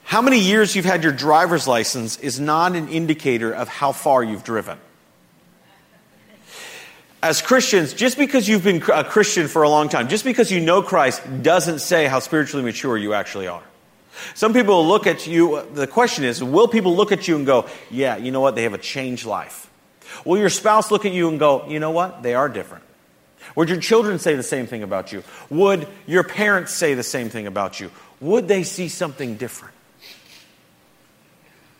how 0.09 0.23
many 0.23 0.39
years 0.39 0.75
you've 0.75 0.85
had 0.85 1.03
your 1.03 1.13
driver's 1.13 1.67
license 1.67 2.17
is 2.17 2.39
not 2.39 2.75
an 2.75 2.87
indicator 2.87 3.53
of 3.53 3.67
how 3.67 3.91
far 3.91 4.23
you've 4.23 4.43
driven. 4.43 4.79
As 7.21 7.43
Christians, 7.43 7.93
just 7.93 8.17
because 8.17 8.49
you've 8.49 8.63
been 8.63 8.81
a 8.91 9.03
Christian 9.03 9.47
for 9.47 9.61
a 9.61 9.69
long 9.69 9.87
time, 9.87 10.09
just 10.09 10.25
because 10.25 10.51
you 10.51 10.61
know 10.61 10.81
Christ, 10.81 11.21
doesn't 11.43 11.77
say 11.77 12.07
how 12.07 12.17
spiritually 12.17 12.65
mature 12.65 12.97
you 12.97 13.13
actually 13.13 13.45
are. 13.45 13.61
Some 14.33 14.51
people 14.51 14.87
look 14.87 15.05
at 15.05 15.27
you, 15.27 15.63
the 15.75 15.85
question 15.85 16.23
is, 16.23 16.43
will 16.43 16.67
people 16.67 16.95
look 16.95 17.11
at 17.11 17.27
you 17.27 17.35
and 17.35 17.45
go, 17.45 17.67
yeah, 17.91 18.17
you 18.17 18.31
know 18.31 18.41
what, 18.41 18.55
they 18.55 18.63
have 18.63 18.73
a 18.73 18.79
changed 18.79 19.27
life? 19.27 19.69
Will 20.25 20.39
your 20.39 20.49
spouse 20.49 20.89
look 20.89 21.05
at 21.05 21.11
you 21.11 21.29
and 21.29 21.37
go, 21.37 21.67
you 21.67 21.79
know 21.79 21.91
what, 21.91 22.23
they 22.23 22.33
are 22.33 22.49
different? 22.49 22.83
Would 23.55 23.69
your 23.69 23.79
children 23.79 24.17
say 24.17 24.33
the 24.33 24.41
same 24.41 24.65
thing 24.65 24.81
about 24.81 25.11
you? 25.11 25.23
Would 25.51 25.87
your 26.07 26.23
parents 26.23 26.73
say 26.73 26.95
the 26.95 27.03
same 27.03 27.29
thing 27.29 27.45
about 27.45 27.79
you? 27.79 27.91
Would 28.19 28.47
they 28.47 28.63
see 28.63 28.89
something 28.89 29.35
different? 29.35 29.75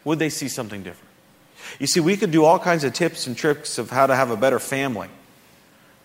Would 0.04 0.20
they 0.20 0.30
see 0.30 0.48
something 0.48 0.84
different? 0.84 1.10
You 1.80 1.88
see, 1.88 2.00
we 2.00 2.18
could 2.18 2.32
do 2.32 2.46
all 2.46 2.60
kinds 2.60 2.84
of 2.84 2.94
tips 2.94 3.28
and 3.28 3.36
tricks 3.36 3.78
of 3.78 3.90
how 3.90 4.08
to 4.08 4.16
have 4.16 4.32
a 4.32 4.38
better 4.38 4.60
family, 4.60 5.10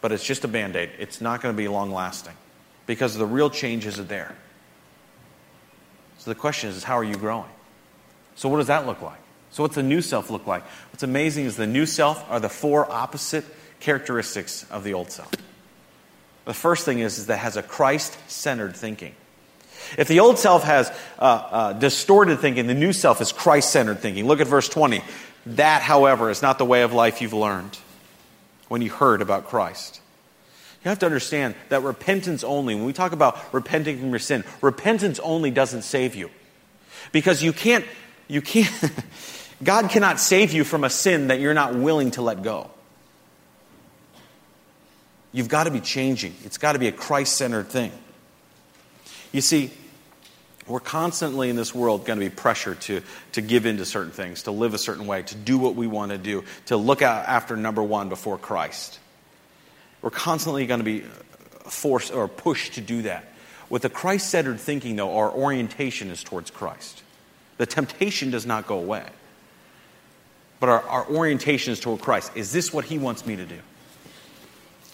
but 0.01 0.13
it's 0.13 0.25
just 0.25 0.45
a 0.45 0.49
band 0.49 0.77
aid. 0.77 0.91
It's 0.99 1.21
not 1.21 1.40
going 1.40 1.55
to 1.55 1.57
be 1.57 1.68
long 1.68 1.92
lasting 1.92 2.35
because 2.87 3.16
the 3.16 3.27
real 3.27 3.51
change 3.51 3.87
isn't 3.87 4.09
there. 4.09 4.35
So 6.18 6.31
the 6.31 6.35
question 6.35 6.71
is, 6.71 6.83
how 6.83 6.99
are 6.99 7.05
you 7.05 7.16
growing? 7.16 7.49
So, 8.37 8.49
what 8.49 8.59
does 8.59 8.66
that 8.66 8.87
look 8.87 9.01
like? 9.01 9.18
So, 9.51 9.62
what's 9.62 9.77
the 9.77 9.83
new 9.83 10.03
self 10.03 10.31
look 10.31 10.47
like? 10.47 10.64
What's 10.90 11.03
amazing 11.03 11.45
is 11.45 11.57
the 11.57 11.66
new 11.66 11.87
self 11.87 12.25
are 12.31 12.40
the 12.40 12.49
four 12.49 12.90
opposite 12.90 13.45
characteristics 13.81 14.66
of 14.71 14.85
the 14.85 14.95
old 14.95 15.11
self. 15.11 15.31
The 16.45 16.55
first 16.55 16.85
thing 16.85 16.99
is, 16.99 17.18
is 17.18 17.27
that 17.27 17.38
has 17.38 17.57
a 17.57 17.62
Christ 17.62 18.18
centered 18.29 18.77
thinking. 18.77 19.14
If 19.99 20.09
the 20.09 20.20
old 20.20 20.38
self 20.38 20.64
has 20.64 20.90
uh, 21.18 21.23
uh, 21.23 21.73
distorted 21.75 22.40
thinking, 22.40 22.66
the 22.66 22.75
new 22.75 22.92
self 22.92 23.20
is 23.20 23.33
Christ 23.33 23.70
centered 23.70 24.01
thinking. 24.01 24.27
Look 24.27 24.40
at 24.40 24.47
verse 24.47 24.68
20. 24.68 25.03
That, 25.47 25.83
however, 25.83 26.31
is 26.31 26.42
not 26.42 26.59
the 26.59 26.64
way 26.64 26.83
of 26.83 26.92
life 26.92 27.20
you've 27.20 27.33
learned 27.33 27.79
when 28.68 28.83
you 28.83 28.90
heard 28.90 29.20
about 29.20 29.47
Christ. 29.47 30.01
You 30.85 30.90
have 30.90 30.99
to 31.01 31.07
understand 31.07 31.55
that 31.70 31.83
repentance 31.83 32.44
only, 32.44 32.75
when 32.75 32.85
we 32.85 32.92
talk 32.92 33.12
about 33.12 33.55
repenting 33.55 33.99
from 33.99 34.11
your 34.11 34.18
sin, 34.18 34.44
repentance 34.61 35.18
only 35.20 35.51
doesn't 35.51 35.83
save 35.83 36.14
you. 36.14 36.31
Because 37.12 37.42
you 37.42 37.53
can't, 37.53 37.85
you 38.29 38.42
can't, 38.42 38.92
God 39.62 39.90
cannot 39.90 40.20
save 40.20 40.53
you 40.53 40.64
from 40.64 40.85
a 40.85 40.90
sin 40.90 41.29
that 41.29 41.40
you're 41.40 41.55
not 41.55 41.75
willing 41.75 42.11
to 42.12 42.23
let 42.23 42.42
go. 42.42 42.70
You've 45.33 45.49
got 45.49 45.64
to 45.64 45.70
be 45.70 45.81
changing. 45.81 46.35
It's 46.44 46.59
got 46.59 46.75
to 46.75 46.79
be 46.79 46.87
a 46.87 46.92
Christ 46.92 47.37
centered 47.37 47.68
thing. 47.68 47.90
You 49.35 49.40
see, 49.40 49.73
we're 50.68 50.79
constantly 50.79 51.51
in 51.51 51.57
this 51.57 51.75
world 51.75 52.07
going 52.07 52.20
to 52.20 52.25
be 52.25 52.33
pressured 52.33 52.81
to, 52.83 53.03
to 53.33 53.42
give 53.42 53.66
in 53.66 53.79
to 53.79 53.85
certain 53.85 54.12
things, 54.12 54.44
to 54.44 54.53
live 54.53 54.75
a 54.75 54.79
certain 54.79 55.09
way, 55.09 55.23
to 55.23 55.35
do 55.35 55.59
what 55.59 55.75
we 55.75 55.88
want 55.88 56.12
to 56.12 56.18
do, 56.18 56.44
to 56.66 56.77
look 56.77 57.03
out 57.03 57.27
after 57.27 57.57
number 57.57 57.83
one 57.83 58.09
before 58.09 58.38
Christ. 58.38 59.01
We're 60.03 60.11
constantly 60.11 60.66
going 60.66 60.79
to 60.79 60.85
be 60.85 61.03
uh, 61.03 61.68
forced 61.68 62.14
or 62.14 62.29
pushed 62.29 62.75
to 62.75 62.81
do 62.81 63.03
that. 63.03 63.25
With 63.68 63.83
the 63.83 63.90
Christ 63.90 64.31
centered 64.31 64.61
thinking, 64.61 64.94
though, 64.94 65.18
our 65.18 65.33
orientation 65.33 66.11
is 66.11 66.23
towards 66.23 66.53
Christ. 66.53 67.03
The 67.59 67.66
temptation 67.66 68.31
does 68.31 68.47
not 68.47 68.68
go 68.68 68.79
away. 68.79 69.05
But 70.61 70.68
our, 70.68 70.83
our 70.83 71.09
orientation 71.09 71.73
is 71.73 71.81
toward 71.81 72.01
Christ. 72.01 72.31
Is 72.37 72.53
this 72.53 72.73
what 72.73 72.85
He 72.85 72.99
wants 72.99 73.27
me 73.27 73.35
to 73.35 73.44
do? 73.44 73.59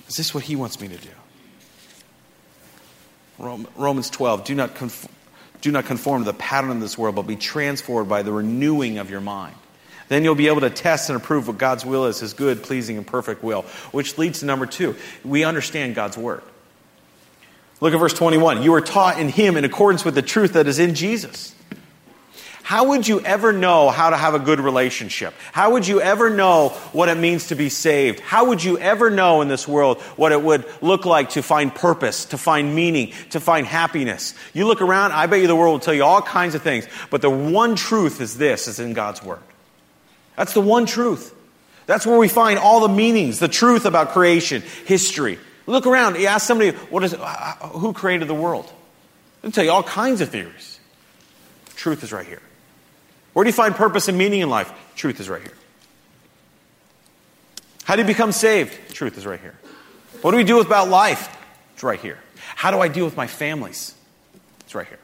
Is 0.09 0.17
this 0.17 0.33
what 0.33 0.45
He 0.45 0.57
wants 0.57 0.81
me 0.81 0.89
to 0.89 0.97
do? 0.97 1.11
Romans 3.41 4.11
12, 4.11 4.45
do 4.45 4.55
not, 4.55 4.75
conform, 4.75 5.15
do 5.61 5.73
not 5.73 5.87
conform 5.87 6.23
to 6.23 6.27
the 6.27 6.37
pattern 6.37 6.71
of 6.71 6.81
this 6.81 6.99
world, 6.99 7.17
but 7.17 7.23
be 7.23 7.37
transformed 7.37 8.09
by 8.09 8.23
the 8.23 8.33
renewing 8.33 8.99
of 8.99 9.11
your 9.11 9.21
mind. 9.21 9.57
Then 10.09 10.25
you'll 10.25 10.35
be 10.35 10.49
able 10.49 10.61
to 10.63 10.71
test 10.71 11.09
and 11.09 11.17
approve 11.17 11.47
what 11.47 11.57
God's 11.57 11.87
will 11.87 12.07
is, 12.07 12.19
his 12.19 12.35
good, 12.35 12.63
pleasing, 12.63 12.97
and 12.97 13.07
perfect 13.07 13.43
will. 13.45 13.63
Which 13.93 14.19
leads 14.19 14.41
to 14.41 14.47
number 14.47 14.67
two. 14.67 14.97
We 15.25 15.45
understand 15.45 15.95
God's 15.95 16.19
word. 16.19 16.43
Look 17.81 17.95
at 17.95 17.99
verse 17.99 18.13
21. 18.13 18.63
You 18.63 18.75
are 18.75 18.81
taught 18.81 19.19
in 19.19 19.29
him 19.29 19.57
in 19.57 19.65
accordance 19.65 20.05
with 20.05 20.15
the 20.15 20.23
truth 20.23 20.55
that 20.55 20.67
is 20.67 20.79
in 20.79 20.95
Jesus. 20.95 21.55
How 22.71 22.85
would 22.85 23.09
you 23.09 23.21
ever 23.23 23.53
know 23.53 23.91
how 23.91 24.11
to 24.11 24.17
have 24.17 24.35
a 24.35 24.39
good 24.39 24.61
relationship? 24.61 25.35
How 25.51 25.73
would 25.73 25.89
you 25.89 26.01
ever 26.01 26.31
know 26.31 26.69
what 26.93 27.09
it 27.09 27.17
means 27.17 27.49
to 27.49 27.57
be 27.57 27.69
saved? 27.69 28.21
How 28.21 28.45
would 28.45 28.63
you 28.63 28.79
ever 28.79 29.11
know 29.11 29.41
in 29.41 29.49
this 29.49 29.67
world 29.67 30.01
what 30.15 30.31
it 30.31 30.41
would 30.41 30.65
look 30.81 31.05
like 31.05 31.31
to 31.31 31.43
find 31.43 31.75
purpose, 31.75 32.27
to 32.27 32.39
find 32.39 32.73
meaning, 32.73 33.13
to 33.31 33.41
find 33.41 33.67
happiness? 33.67 34.35
You 34.55 34.69
look 34.69 34.83
around, 34.83 35.11
I 35.11 35.27
bet 35.27 35.41
you 35.41 35.49
the 35.49 35.57
world 35.57 35.73
will 35.73 35.81
tell 35.81 35.95
you 35.95 36.05
all 36.05 36.23
kinds 36.23 36.55
of 36.55 36.63
things, 36.63 36.87
but 37.11 37.23
the 37.23 37.29
one 37.29 37.75
truth 37.75 38.21
is 38.21 38.39
this, 38.39 38.69
is 38.69 38.79
in 38.79 38.93
God's 38.93 39.21
Word. 39.21 39.43
That's 40.37 40.55
the 40.55 40.61
one 40.61 40.87
truth. 40.87 41.35
That's 41.87 42.07
where 42.07 42.19
we 42.19 42.29
find 42.29 42.57
all 42.57 42.87
the 42.87 42.95
meanings, 42.95 43.41
the 43.41 43.49
truth 43.49 43.85
about 43.85 44.11
creation, 44.11 44.63
history. 44.87 45.41
Look 45.67 45.89
around, 45.89 46.21
you 46.21 46.29
ask 46.29 46.47
somebody, 46.47 46.71
what 46.71 47.03
is, 47.03 47.17
who 47.73 47.93
created 47.93 48.29
the 48.29 48.35
world? 48.35 48.73
They'll 49.43 49.51
tell 49.51 49.65
you 49.65 49.73
all 49.73 49.83
kinds 49.83 50.21
of 50.21 50.29
theories. 50.29 50.79
Truth 51.75 52.05
is 52.05 52.13
right 52.13 52.25
here. 52.25 52.43
Where 53.33 53.45
do 53.45 53.49
you 53.49 53.55
find 53.55 53.75
purpose 53.75 54.09
and 54.09 54.19
meaning 54.19 54.41
in 54.41 54.51
life? 54.51 54.73
Truth 54.97 55.21
is 55.21 55.29
right 55.29 55.43
here. 55.43 55.55
How 57.85 57.97
do 57.97 58.03
you 58.03 58.07
become 58.07 58.33
saved? 58.33 58.95
Truth 58.95 59.19
is 59.19 59.27
right 59.27 59.41
here. 59.41 59.59
What 60.23 60.33
do 60.33 60.37
we 60.37 60.45
do 60.45 60.61
about 60.61 60.89
life? 60.89 61.37
It's 61.75 61.83
right 61.83 61.99
here. 61.99 62.19
How 62.55 62.71
do 62.71 62.81
I 62.81 62.89
deal 62.89 63.05
with 63.05 63.17
my 63.17 63.27
families? 63.27 63.95
It's 64.61 64.75
right 64.75 64.87
here. 64.87 64.99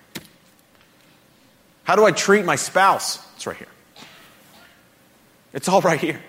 How 1.84 1.96
do 1.96 2.04
I 2.04 2.10
treat 2.10 2.44
my 2.44 2.56
spouse? 2.56 3.24
It's 3.36 3.46
right 3.46 3.56
here. 3.56 3.68
It's 5.52 5.68
all 5.68 5.80
right 5.80 6.00
here. 6.00 6.20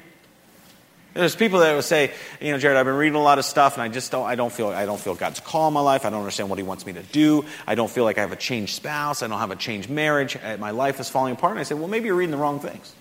There's 1.18 1.36
people 1.36 1.60
that 1.62 1.74
will 1.74 1.82
say, 1.82 2.12
you 2.40 2.52
know, 2.52 2.60
Jared, 2.60 2.78
I've 2.78 2.86
been 2.86 2.94
reading 2.94 3.16
a 3.16 3.22
lot 3.22 3.40
of 3.40 3.46
stuff, 3.46 3.74
and 3.74 3.82
I 3.82 3.88
just 3.88 4.12
don't, 4.12 4.26
I 4.28 4.36
don't 4.36 4.54
feel, 4.54 4.68
I 4.68 4.86
don't 4.86 5.00
feel 5.00 5.16
God's 5.16 5.40
call 5.40 5.68
in 5.68 5.74
my 5.74 5.80
life. 5.80 6.06
I 6.06 6.12
don't 6.12 6.20
understand 6.20 6.50
what 6.50 6.60
He 6.60 6.64
wants 6.64 6.86
me 6.86 6.94
to 6.94 7.02
do. 7.02 7.44
I 7.66 7.74
don't 7.74 7.90
feel 7.90 8.04
like 8.04 8.20
I 8.20 8.22
have 8.22 8.32
a 8.32 8.38
changed 8.38 8.76
spouse. 8.76 9.24
I 9.24 9.28
don't 9.28 9.40
have 9.40 9.50
a 9.50 9.56
changed 9.56 9.90
marriage. 9.90 10.38
Uh, 10.38 10.58
my 10.58 10.70
life 10.70 11.00
is 11.00 11.10
falling 11.10 11.34
apart. 11.34 11.54
And 11.54 11.60
I 11.60 11.64
say, 11.64 11.74
well, 11.74 11.88
maybe 11.88 12.06
you're 12.06 12.16
reading 12.16 12.32
the 12.32 12.38
wrong 12.38 12.60
things. 12.60 12.94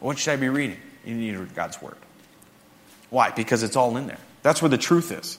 What 0.00 0.18
should 0.18 0.32
I 0.32 0.36
be 0.36 0.48
reading? 0.48 0.78
You 1.04 1.14
need 1.14 1.32
to 1.32 1.38
read 1.38 1.54
God's 1.54 1.80
Word. 1.80 1.96
Why? 3.10 3.30
Because 3.30 3.62
it's 3.62 3.76
all 3.76 3.96
in 3.96 4.08
there. 4.08 4.18
That's 4.42 4.60
where 4.60 4.68
the 4.68 4.78
truth 4.78 5.12
is. 5.12 5.38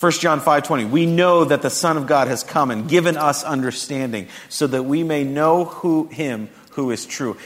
1 0.00 0.12
John 0.12 0.40
5:20 0.40 0.90
We 0.90 1.04
know 1.04 1.44
that 1.44 1.60
the 1.60 1.70
Son 1.70 1.96
of 1.96 2.06
God 2.06 2.28
has 2.28 2.42
come 2.42 2.70
and 2.70 2.88
given 2.88 3.16
us 3.16 3.44
understanding 3.44 4.28
so 4.48 4.66
that 4.66 4.84
we 4.84 5.02
may 5.02 5.24
know 5.24 5.66
who 5.66 6.08
him 6.08 6.48
who 6.70 6.90
is 6.90 7.04
true. 7.04 7.36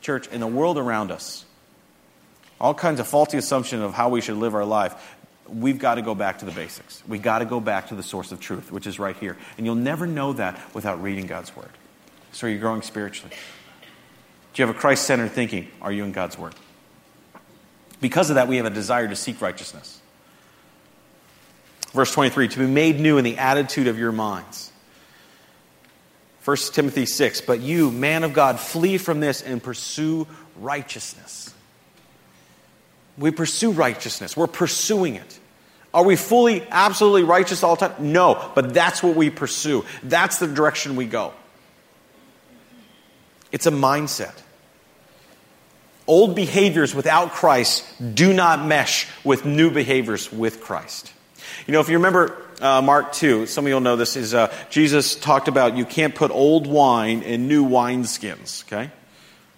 Church, 0.00 0.28
in 0.28 0.40
the 0.40 0.46
world 0.46 0.78
around 0.78 1.10
us, 1.10 1.44
all 2.60 2.74
kinds 2.74 3.00
of 3.00 3.06
faulty 3.06 3.36
assumption 3.36 3.82
of 3.82 3.94
how 3.94 4.08
we 4.08 4.20
should 4.20 4.36
live 4.36 4.54
our 4.54 4.64
life. 4.64 5.16
We've 5.48 5.78
got 5.78 5.96
to 5.96 6.02
go 6.02 6.14
back 6.14 6.38
to 6.38 6.44
the 6.44 6.52
basics. 6.52 7.02
We've 7.06 7.22
got 7.22 7.38
to 7.40 7.44
go 7.44 7.60
back 7.60 7.88
to 7.88 7.94
the 7.94 8.02
source 8.02 8.32
of 8.32 8.40
truth, 8.40 8.72
which 8.72 8.86
is 8.86 8.98
right 8.98 9.16
here. 9.16 9.36
And 9.56 9.66
you'll 9.66 9.74
never 9.76 10.06
know 10.06 10.32
that 10.34 10.58
without 10.74 11.02
reading 11.02 11.26
God's 11.26 11.54
Word. 11.54 11.70
So 12.32 12.46
you're 12.46 12.58
growing 12.58 12.82
spiritually. 12.82 13.34
Do 14.54 14.62
you 14.62 14.66
have 14.66 14.74
a 14.74 14.78
Christ 14.78 15.04
centered 15.04 15.32
thinking? 15.32 15.68
Are 15.80 15.92
you 15.92 16.04
in 16.04 16.12
God's 16.12 16.38
Word? 16.38 16.54
Because 18.00 18.30
of 18.30 18.36
that, 18.36 18.48
we 18.48 18.56
have 18.56 18.66
a 18.66 18.70
desire 18.70 19.06
to 19.08 19.16
seek 19.16 19.40
righteousness. 19.40 20.00
Verse 21.92 22.12
23 22.12 22.48
to 22.48 22.58
be 22.58 22.66
made 22.66 23.00
new 23.00 23.16
in 23.16 23.24
the 23.24 23.38
attitude 23.38 23.86
of 23.86 23.98
your 23.98 24.12
minds. 24.12 24.70
1 26.44 26.56
Timothy 26.72 27.06
6 27.06 27.40
But 27.40 27.60
you, 27.60 27.90
man 27.90 28.22
of 28.22 28.32
God, 28.32 28.60
flee 28.60 28.98
from 28.98 29.20
this 29.20 29.42
and 29.42 29.62
pursue 29.62 30.26
righteousness. 30.56 31.54
We 33.18 33.30
pursue 33.30 33.72
righteousness, 33.72 34.36
we're 34.36 34.46
pursuing 34.46 35.16
it. 35.16 35.38
Are 35.94 36.04
we 36.04 36.16
fully, 36.16 36.62
absolutely 36.70 37.22
righteous 37.22 37.62
all 37.62 37.76
the 37.76 37.88
time? 37.88 38.12
No, 38.12 38.50
but 38.54 38.74
that's 38.74 39.02
what 39.02 39.16
we 39.16 39.30
pursue. 39.30 39.86
That's 40.02 40.38
the 40.38 40.46
direction 40.46 40.94
we 40.94 41.06
go. 41.06 41.32
It's 43.50 43.66
a 43.66 43.70
mindset. 43.70 44.34
Old 46.06 46.36
behaviors 46.36 46.94
without 46.94 47.32
Christ 47.32 47.84
do 48.14 48.34
not 48.34 48.64
mesh 48.64 49.08
with 49.24 49.46
new 49.46 49.70
behaviors 49.70 50.30
with 50.30 50.60
Christ. 50.60 51.12
You 51.66 51.72
know, 51.72 51.80
if 51.80 51.88
you 51.88 51.96
remember 51.96 52.36
uh, 52.60 52.82
Mark 52.82 53.12
2, 53.12 53.46
some 53.46 53.64
of 53.64 53.68
you 53.68 53.74
will 53.74 53.80
know 53.80 53.96
this, 53.96 54.16
is 54.16 54.34
uh, 54.34 54.54
Jesus 54.70 55.16
talked 55.16 55.48
about 55.48 55.76
you 55.76 55.84
can't 55.84 56.14
put 56.14 56.30
old 56.30 56.66
wine 56.66 57.22
in 57.22 57.48
new 57.48 57.66
wineskins, 57.66 58.64
okay? 58.66 58.90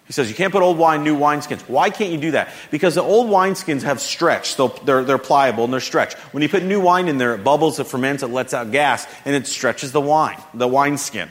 He 0.09 0.13
says 0.13 0.27
you 0.27 0.33
can't 0.33 0.51
put 0.51 0.63
old 0.63 0.79
wine 0.79 1.01
in 1.01 1.03
new 1.03 1.15
wineskins. 1.15 1.61
Why 1.69 1.91
can't 1.91 2.11
you 2.11 2.17
do 2.17 2.31
that? 2.31 2.49
Because 2.71 2.95
the 2.95 3.03
old 3.03 3.29
wineskins 3.29 3.83
have 3.83 4.01
stretch, 4.01 4.57
they're, 4.57 5.03
they're 5.03 5.19
pliable 5.19 5.65
and 5.65 5.71
they're 5.71 5.79
stretched. 5.79 6.17
When 6.33 6.41
you 6.41 6.49
put 6.49 6.63
new 6.63 6.79
wine 6.79 7.07
in 7.07 7.19
there, 7.19 7.35
it 7.35 7.43
bubbles, 7.43 7.79
it 7.79 7.85
ferments, 7.85 8.23
it 8.23 8.29
lets 8.29 8.55
out 8.55 8.71
gas, 8.71 9.05
and 9.23 9.35
it 9.35 9.45
stretches 9.45 9.91
the 9.91 10.01
wine, 10.01 10.41
the 10.55 10.67
wineskin. 10.67 11.29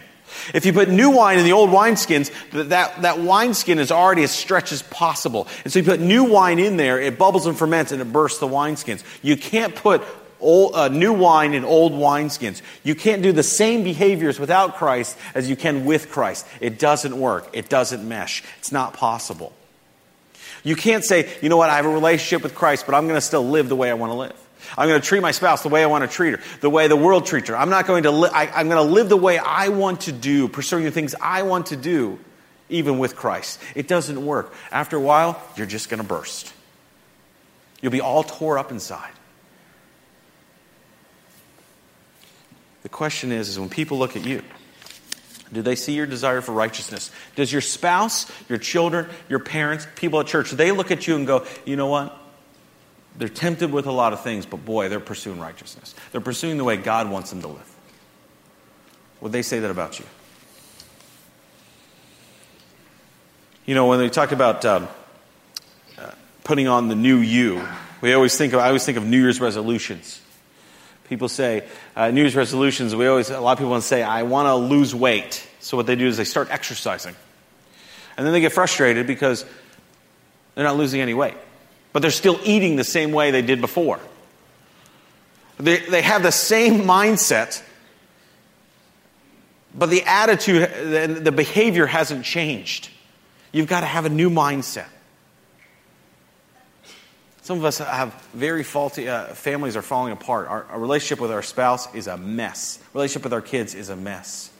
If 0.54 0.64
you 0.64 0.72
put 0.72 0.88
new 0.88 1.10
wine 1.10 1.40
in 1.40 1.44
the 1.44 1.54
old 1.54 1.70
wineskins, 1.70 2.30
that, 2.68 3.02
that 3.02 3.18
wineskin 3.18 3.80
is 3.80 3.90
already 3.90 4.22
as 4.22 4.30
stretched 4.30 4.70
as 4.70 4.82
possible. 4.82 5.48
And 5.64 5.72
so 5.72 5.80
you 5.80 5.84
put 5.84 5.98
new 5.98 6.22
wine 6.22 6.60
in 6.60 6.76
there, 6.76 7.00
it 7.00 7.18
bubbles 7.18 7.46
and 7.46 7.58
ferments 7.58 7.90
and 7.90 8.00
it 8.00 8.12
bursts 8.12 8.38
the 8.38 8.46
wineskins. 8.46 9.02
You 9.22 9.36
can't 9.36 9.74
put 9.74 10.02
old, 10.40 10.74
uh, 10.74 10.88
new 10.88 11.12
wine 11.12 11.54
in 11.54 11.64
old 11.64 11.92
wineskins. 11.92 12.62
You 12.82 12.94
can't 12.94 13.22
do 13.22 13.32
the 13.32 13.42
same 13.42 13.84
behaviors 13.84 14.38
without 14.38 14.76
Christ 14.76 15.16
as 15.34 15.48
you 15.48 15.56
can 15.56 15.84
with 15.84 16.10
Christ. 16.10 16.46
It 16.60 16.78
doesn't 16.78 17.18
work. 17.18 17.48
It 17.52 17.68
doesn't 17.68 18.06
mesh. 18.06 18.42
It's 18.58 18.72
not 18.72 18.94
possible. 18.94 19.52
You 20.64 20.76
can't 20.76 21.04
say, 21.04 21.28
you 21.40 21.48
know 21.48 21.56
what, 21.56 21.70
I 21.70 21.76
have 21.76 21.86
a 21.86 21.90
relationship 21.90 22.42
with 22.42 22.54
Christ, 22.54 22.86
but 22.86 22.94
I'm 22.94 23.04
going 23.04 23.16
to 23.16 23.20
still 23.20 23.48
live 23.48 23.68
the 23.68 23.76
way 23.76 23.90
I 23.90 23.94
want 23.94 24.10
to 24.10 24.16
live. 24.16 24.48
I'm 24.76 24.88
going 24.88 25.00
to 25.00 25.06
treat 25.06 25.22
my 25.22 25.30
spouse 25.30 25.62
the 25.62 25.68
way 25.68 25.82
I 25.82 25.86
want 25.86 26.08
to 26.08 26.14
treat 26.14 26.32
her, 26.32 26.40
the 26.60 26.70
way 26.70 26.88
the 26.88 26.96
world 26.96 27.26
treats 27.26 27.48
her. 27.48 27.56
I'm 27.56 27.70
not 27.70 27.86
going 27.86 28.02
to 28.02 28.10
I'm 28.32 28.68
going 28.68 28.84
to 28.84 28.92
live 28.92 29.08
the 29.08 29.16
way 29.16 29.38
I 29.38 29.68
want 29.68 30.02
to 30.02 30.12
do, 30.12 30.48
pursuing 30.48 30.84
the 30.84 30.90
things 30.90 31.14
I 31.20 31.42
want 31.42 31.66
to 31.66 31.76
do, 31.76 32.18
even 32.68 32.98
with 32.98 33.16
Christ. 33.16 33.60
It 33.74 33.88
doesn't 33.88 34.24
work. 34.24 34.52
After 34.70 34.96
a 34.96 35.00
while, 35.00 35.40
you're 35.56 35.66
just 35.66 35.88
going 35.88 36.02
to 36.02 36.06
burst. 36.06 36.52
You'll 37.80 37.92
be 37.92 38.00
all 38.00 38.24
tore 38.24 38.58
up 38.58 38.70
inside. 38.72 39.12
The 42.88 42.94
question 42.96 43.32
is, 43.32 43.50
is 43.50 43.60
when 43.60 43.68
people 43.68 43.98
look 43.98 44.16
at 44.16 44.24
you, 44.24 44.42
do 45.52 45.60
they 45.60 45.74
see 45.74 45.92
your 45.92 46.06
desire 46.06 46.40
for 46.40 46.52
righteousness? 46.52 47.10
Does 47.36 47.52
your 47.52 47.60
spouse, 47.60 48.32
your 48.48 48.56
children, 48.56 49.10
your 49.28 49.40
parents, 49.40 49.86
people 49.94 50.20
at 50.20 50.26
church, 50.26 50.50
they 50.52 50.72
look 50.72 50.90
at 50.90 51.06
you 51.06 51.14
and 51.14 51.26
go, 51.26 51.44
you 51.66 51.76
know 51.76 51.88
what? 51.88 52.16
They're 53.18 53.28
tempted 53.28 53.72
with 53.72 53.84
a 53.84 53.92
lot 53.92 54.14
of 54.14 54.22
things, 54.22 54.46
but 54.46 54.64
boy, 54.64 54.88
they're 54.88 55.00
pursuing 55.00 55.38
righteousness. 55.38 55.94
They're 56.12 56.22
pursuing 56.22 56.56
the 56.56 56.64
way 56.64 56.78
God 56.78 57.10
wants 57.10 57.28
them 57.28 57.42
to 57.42 57.48
live. 57.48 57.76
Would 59.20 59.32
they 59.32 59.42
say 59.42 59.58
that 59.58 59.70
about 59.70 59.98
you? 59.98 60.06
You 63.66 63.74
know, 63.74 63.86
when 63.86 64.00
we 64.00 64.08
talk 64.08 64.32
about 64.32 64.64
um, 64.64 64.88
uh, 65.98 66.12
putting 66.42 66.68
on 66.68 66.88
the 66.88 66.94
new 66.94 67.18
you, 67.18 67.68
we 68.00 68.14
always 68.14 68.34
think 68.34 68.54
of, 68.54 68.60
I 68.60 68.68
always 68.68 68.86
think 68.86 68.96
of 68.96 69.04
New 69.04 69.20
Year's 69.20 69.42
resolutions. 69.42 70.22
People 71.08 71.28
say, 71.28 71.64
uh, 71.96 72.10
New 72.10 72.20
Year's 72.20 72.36
resolutions, 72.36 72.94
we 72.94 73.06
always, 73.06 73.30
a 73.30 73.40
lot 73.40 73.52
of 73.52 73.58
people 73.58 73.70
want 73.70 73.82
to 73.82 73.88
say, 73.88 74.02
I 74.02 74.22
want 74.24 74.46
to 74.46 74.54
lose 74.54 74.94
weight. 74.94 75.46
So 75.60 75.76
what 75.76 75.86
they 75.86 75.96
do 75.96 76.06
is 76.06 76.16
they 76.16 76.24
start 76.24 76.48
exercising. 76.50 77.14
And 78.16 78.26
then 78.26 78.32
they 78.32 78.40
get 78.40 78.52
frustrated 78.52 79.06
because 79.06 79.44
they're 80.54 80.64
not 80.64 80.76
losing 80.76 81.00
any 81.00 81.14
weight 81.14 81.36
but 81.92 82.02
they're 82.02 82.10
still 82.10 82.38
eating 82.44 82.76
the 82.76 82.84
same 82.84 83.12
way 83.12 83.30
they 83.30 83.42
did 83.42 83.60
before. 83.60 84.00
They, 85.58 85.78
they 85.78 86.02
have 86.02 86.22
the 86.22 86.30
same 86.30 86.82
mindset, 86.82 87.62
but 89.74 89.90
the 89.90 90.04
attitude, 90.04 90.70
the, 90.70 91.20
the 91.24 91.32
behavior 91.32 91.86
hasn't 91.86 92.24
changed. 92.24 92.90
You've 93.50 93.66
got 93.66 93.80
to 93.80 93.86
have 93.86 94.04
a 94.04 94.10
new 94.10 94.30
mindset. 94.30 94.86
Some 97.48 97.56
of 97.56 97.64
us 97.64 97.78
have 97.78 98.12
very 98.34 98.62
faulty 98.62 99.08
uh, 99.08 99.28
families 99.28 99.74
are 99.74 99.80
falling 99.80 100.12
apart. 100.12 100.48
Our, 100.48 100.64
our, 100.64 100.78
relationship 100.78 101.18
with 101.18 101.30
our 101.30 101.40
spouse 101.40 101.94
is 101.94 102.06
a 102.06 102.18
mess. 102.18 102.78
Relationship 102.92 103.24
with 103.24 103.32
our 103.32 103.40
kids 103.40 103.74
is 103.74 103.88
a 103.88 103.96
mess. 103.96 104.50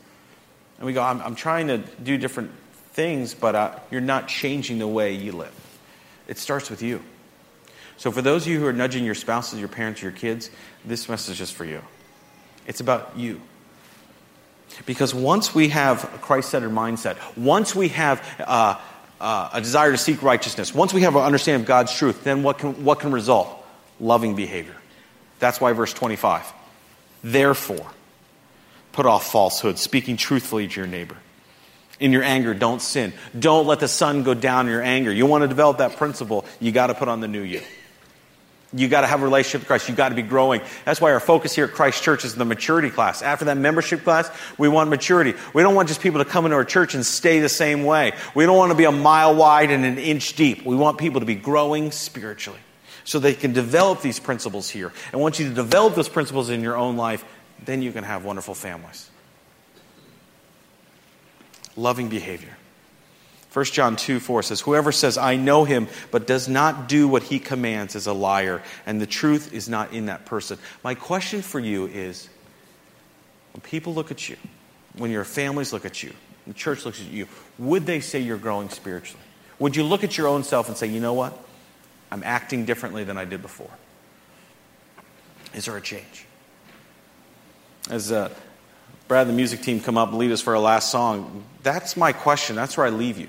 And 0.78 0.86
we 0.86 0.94
go, 0.94 1.02
I'm, 1.02 1.20
I'm 1.20 1.34
trying 1.34 1.66
to 1.66 1.76
do 1.76 2.16
different 2.16 2.50
things, 2.92 3.34
but 3.34 3.54
uh, 3.54 3.78
you're 3.90 4.00
not 4.00 4.26
changing 4.26 4.78
the 4.78 4.88
way 4.88 5.12
you 5.12 5.32
live. 5.32 5.52
It 6.28 6.38
starts 6.38 6.70
with 6.70 6.80
you. 6.80 7.02
So, 7.98 8.10
for 8.10 8.22
those 8.22 8.46
of 8.46 8.52
you 8.52 8.58
who 8.58 8.64
are 8.64 8.72
nudging 8.72 9.04
your 9.04 9.14
spouses, 9.14 9.60
your 9.60 9.68
parents, 9.68 10.00
your 10.00 10.12
kids, 10.12 10.48
this 10.82 11.10
message 11.10 11.42
is 11.42 11.50
for 11.50 11.66
you. 11.66 11.82
It's 12.66 12.80
about 12.80 13.18
you. 13.18 13.42
Because 14.86 15.12
once 15.12 15.54
we 15.54 15.68
have 15.68 16.04
a 16.04 16.18
Christ 16.18 16.48
centered 16.48 16.72
mindset, 16.72 17.18
once 17.36 17.74
we 17.74 17.88
have 17.88 18.26
uh, 18.46 18.80
uh, 19.20 19.50
a 19.52 19.60
desire 19.60 19.92
to 19.92 19.98
seek 19.98 20.22
righteousness, 20.22 20.74
once 20.74 20.94
we 20.94 21.02
have 21.02 21.16
an 21.16 21.22
understanding 21.22 21.62
of 21.62 21.66
God's 21.66 21.92
truth, 21.92 22.24
then 22.24 22.42
what 22.42 22.58
can, 22.58 22.84
what 22.84 23.00
can 23.00 23.10
result? 23.12 23.48
Loving 24.00 24.36
behavior. 24.36 24.76
That's 25.38 25.60
why 25.60 25.72
verse 25.72 25.92
25. 25.92 26.52
Therefore, 27.22 27.86
put 28.92 29.06
off 29.06 29.30
falsehood, 29.30 29.78
speaking 29.78 30.16
truthfully 30.16 30.68
to 30.68 30.80
your 30.80 30.86
neighbor. 30.86 31.16
In 32.00 32.12
your 32.12 32.22
anger, 32.22 32.54
don't 32.54 32.80
sin. 32.80 33.12
Don't 33.36 33.66
let 33.66 33.80
the 33.80 33.88
sun 33.88 34.22
go 34.22 34.34
down 34.34 34.66
in 34.66 34.72
your 34.72 34.82
anger. 34.82 35.12
You 35.12 35.26
want 35.26 35.42
to 35.42 35.48
develop 35.48 35.78
that 35.78 35.96
principle, 35.96 36.44
you 36.60 36.70
got 36.70 36.88
to 36.88 36.94
put 36.94 37.08
on 37.08 37.20
the 37.20 37.28
new 37.28 37.42
you. 37.42 37.60
You 38.74 38.86
got 38.86 39.00
to 39.00 39.06
have 39.06 39.22
a 39.22 39.24
relationship 39.24 39.62
with 39.62 39.68
Christ. 39.68 39.88
You 39.88 39.94
got 39.94 40.10
to 40.10 40.14
be 40.14 40.22
growing. 40.22 40.60
That's 40.84 41.00
why 41.00 41.12
our 41.12 41.20
focus 41.20 41.54
here 41.54 41.64
at 41.64 41.72
Christ 41.72 42.02
Church 42.02 42.26
is 42.26 42.34
the 42.34 42.44
maturity 42.44 42.90
class. 42.90 43.22
After 43.22 43.46
that 43.46 43.56
membership 43.56 44.04
class, 44.04 44.30
we 44.58 44.68
want 44.68 44.90
maturity. 44.90 45.32
We 45.54 45.62
don't 45.62 45.74
want 45.74 45.88
just 45.88 46.02
people 46.02 46.22
to 46.22 46.28
come 46.28 46.44
into 46.44 46.56
our 46.56 46.66
church 46.66 46.94
and 46.94 47.04
stay 47.04 47.40
the 47.40 47.48
same 47.48 47.84
way. 47.84 48.12
We 48.34 48.44
don't 48.44 48.58
want 48.58 48.70
to 48.72 48.76
be 48.76 48.84
a 48.84 48.92
mile 48.92 49.34
wide 49.34 49.70
and 49.70 49.86
an 49.86 49.96
inch 49.96 50.34
deep. 50.36 50.66
We 50.66 50.76
want 50.76 50.98
people 50.98 51.20
to 51.20 51.26
be 51.26 51.34
growing 51.34 51.92
spiritually 51.92 52.60
so 53.04 53.18
they 53.18 53.32
can 53.32 53.54
develop 53.54 54.02
these 54.02 54.20
principles 54.20 54.68
here. 54.68 54.92
And 55.12 55.20
once 55.22 55.40
you 55.40 55.50
develop 55.50 55.94
those 55.94 56.10
principles 56.10 56.50
in 56.50 56.60
your 56.60 56.76
own 56.76 56.98
life, 56.98 57.24
then 57.64 57.80
you 57.80 57.90
can 57.90 58.04
have 58.04 58.22
wonderful 58.22 58.54
families. 58.54 59.08
Loving 61.74 62.10
behavior. 62.10 62.57
1 63.52 63.64
John 63.66 63.96
2 63.96 64.20
4 64.20 64.42
says, 64.42 64.60
Whoever 64.60 64.92
says, 64.92 65.16
I 65.16 65.36
know 65.36 65.64
him, 65.64 65.88
but 66.10 66.26
does 66.26 66.48
not 66.48 66.88
do 66.88 67.08
what 67.08 67.22
he 67.22 67.38
commands 67.38 67.94
is 67.94 68.06
a 68.06 68.12
liar, 68.12 68.62
and 68.84 69.00
the 69.00 69.06
truth 69.06 69.54
is 69.54 69.68
not 69.68 69.92
in 69.92 70.06
that 70.06 70.26
person. 70.26 70.58
My 70.84 70.94
question 70.94 71.40
for 71.40 71.58
you 71.58 71.86
is 71.86 72.28
when 73.52 73.62
people 73.62 73.94
look 73.94 74.10
at 74.10 74.28
you, 74.28 74.36
when 74.96 75.10
your 75.10 75.24
families 75.24 75.72
look 75.72 75.86
at 75.86 76.02
you, 76.02 76.12
the 76.46 76.52
church 76.52 76.84
looks 76.84 77.00
at 77.00 77.06
you, 77.06 77.26
would 77.58 77.86
they 77.86 78.00
say 78.00 78.20
you're 78.20 78.38
growing 78.38 78.68
spiritually? 78.68 79.22
Would 79.58 79.76
you 79.76 79.82
look 79.82 80.04
at 80.04 80.16
your 80.16 80.28
own 80.28 80.44
self 80.44 80.68
and 80.68 80.76
say, 80.76 80.86
you 80.86 81.00
know 81.00 81.14
what? 81.14 81.36
I'm 82.10 82.22
acting 82.24 82.64
differently 82.64 83.04
than 83.04 83.18
I 83.18 83.24
did 83.24 83.42
before? 83.42 83.70
Is 85.54 85.64
there 85.64 85.76
a 85.76 85.80
change? 85.80 86.26
As 87.90 88.12
uh, 88.12 88.32
Brad 89.08 89.26
and 89.26 89.30
the 89.30 89.36
music 89.36 89.62
team 89.62 89.80
come 89.80 89.96
up 89.96 90.10
and 90.10 90.18
lead 90.18 90.30
us 90.30 90.40
for 90.40 90.54
our 90.54 90.62
last 90.62 90.90
song, 90.90 91.44
that's 91.62 91.96
my 91.96 92.12
question. 92.12 92.56
That's 92.56 92.76
where 92.76 92.86
I 92.86 92.90
leave 92.90 93.18
you. 93.18 93.28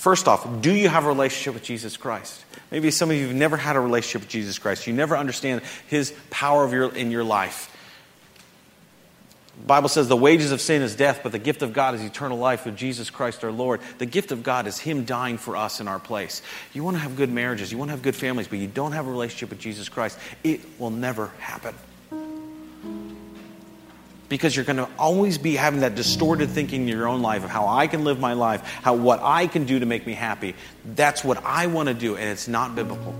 First 0.00 0.28
off, 0.28 0.62
do 0.62 0.74
you 0.74 0.88
have 0.88 1.04
a 1.04 1.08
relationship 1.08 1.52
with 1.52 1.62
Jesus 1.62 1.98
Christ? 1.98 2.42
Maybe 2.70 2.90
some 2.90 3.10
of 3.10 3.16
you 3.16 3.26
have 3.26 3.36
never 3.36 3.58
had 3.58 3.76
a 3.76 3.80
relationship 3.80 4.22
with 4.22 4.30
Jesus 4.30 4.58
Christ. 4.58 4.86
You 4.86 4.94
never 4.94 5.14
understand 5.14 5.60
his 5.88 6.14
power 6.30 6.64
of 6.64 6.72
your, 6.72 6.90
in 6.94 7.10
your 7.10 7.22
life. 7.22 7.70
The 9.60 9.66
Bible 9.66 9.90
says 9.90 10.08
the 10.08 10.16
wages 10.16 10.52
of 10.52 10.62
sin 10.62 10.80
is 10.80 10.96
death, 10.96 11.20
but 11.22 11.32
the 11.32 11.38
gift 11.38 11.60
of 11.60 11.74
God 11.74 11.94
is 11.94 12.00
eternal 12.00 12.38
life 12.38 12.64
with 12.64 12.78
Jesus 12.78 13.10
Christ 13.10 13.44
our 13.44 13.52
Lord. 13.52 13.82
The 13.98 14.06
gift 14.06 14.32
of 14.32 14.42
God 14.42 14.66
is 14.66 14.78
Him 14.78 15.04
dying 15.04 15.36
for 15.36 15.54
us 15.54 15.80
in 15.80 15.86
our 15.86 15.98
place. 15.98 16.40
You 16.72 16.82
want 16.82 16.96
to 16.96 17.02
have 17.02 17.14
good 17.14 17.30
marriages, 17.30 17.70
you 17.70 17.76
want 17.76 17.90
to 17.90 17.92
have 17.92 18.00
good 18.00 18.16
families, 18.16 18.48
but 18.48 18.58
you 18.58 18.68
don't 18.68 18.92
have 18.92 19.06
a 19.06 19.10
relationship 19.10 19.50
with 19.50 19.58
Jesus 19.58 19.90
Christ, 19.90 20.18
it 20.42 20.62
will 20.78 20.88
never 20.88 21.26
happen. 21.40 21.74
Because 24.30 24.56
you're 24.56 24.64
going 24.64 24.78
to 24.78 24.88
always 24.98 25.36
be 25.36 25.56
having 25.56 25.80
that 25.80 25.94
distorted 25.94 26.48
thinking 26.48 26.82
in 26.82 26.88
your 26.88 27.08
own 27.08 27.20
life 27.20 27.44
of 27.44 27.50
how 27.50 27.66
I 27.66 27.86
can 27.88 28.04
live 28.04 28.18
my 28.18 28.32
life, 28.32 28.62
how 28.62 28.94
what 28.94 29.20
I 29.22 29.46
can 29.46 29.66
do 29.66 29.80
to 29.80 29.84
make 29.84 30.06
me 30.06 30.14
happy. 30.14 30.54
That's 30.84 31.22
what 31.22 31.44
I 31.44 31.66
want 31.66 31.88
to 31.88 31.94
do, 31.94 32.16
and 32.16 32.26
it's 32.26 32.48
not 32.48 32.74
biblical. 32.74 33.14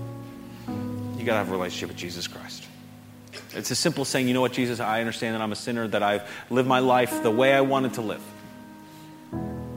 You 1.17 1.25
got 1.25 1.33
to 1.33 1.39
have 1.39 1.49
a 1.49 1.51
relationship 1.51 1.89
with 1.89 1.97
Jesus 1.97 2.27
Christ. 2.27 2.65
It's 3.53 3.69
as 3.69 3.77
simple 3.77 4.05
saying, 4.05 4.27
you 4.27 4.33
know 4.33 4.41
what, 4.41 4.53
Jesus, 4.53 4.79
I 4.79 5.01
understand 5.01 5.35
that 5.35 5.41
I'm 5.41 5.51
a 5.51 5.55
sinner, 5.55 5.87
that 5.89 6.01
I've 6.01 6.27
lived 6.49 6.67
my 6.67 6.79
life 6.79 7.21
the 7.21 7.29
way 7.29 7.53
I 7.53 7.61
wanted 7.61 7.93
to 7.95 8.01
live. 8.01 8.21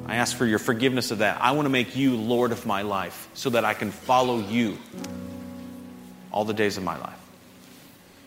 I 0.06 0.16
ask 0.16 0.36
for 0.36 0.46
your 0.46 0.60
forgiveness 0.60 1.10
of 1.10 1.18
that. 1.18 1.40
I 1.40 1.52
want 1.52 1.66
to 1.66 1.70
make 1.70 1.96
you 1.96 2.16
Lord 2.16 2.52
of 2.52 2.64
my 2.64 2.82
life 2.82 3.28
so 3.34 3.50
that 3.50 3.64
I 3.64 3.74
can 3.74 3.90
follow 3.90 4.38
you 4.38 4.78
all 6.30 6.44
the 6.44 6.54
days 6.54 6.76
of 6.76 6.84
my 6.84 6.96
life. 6.96 7.18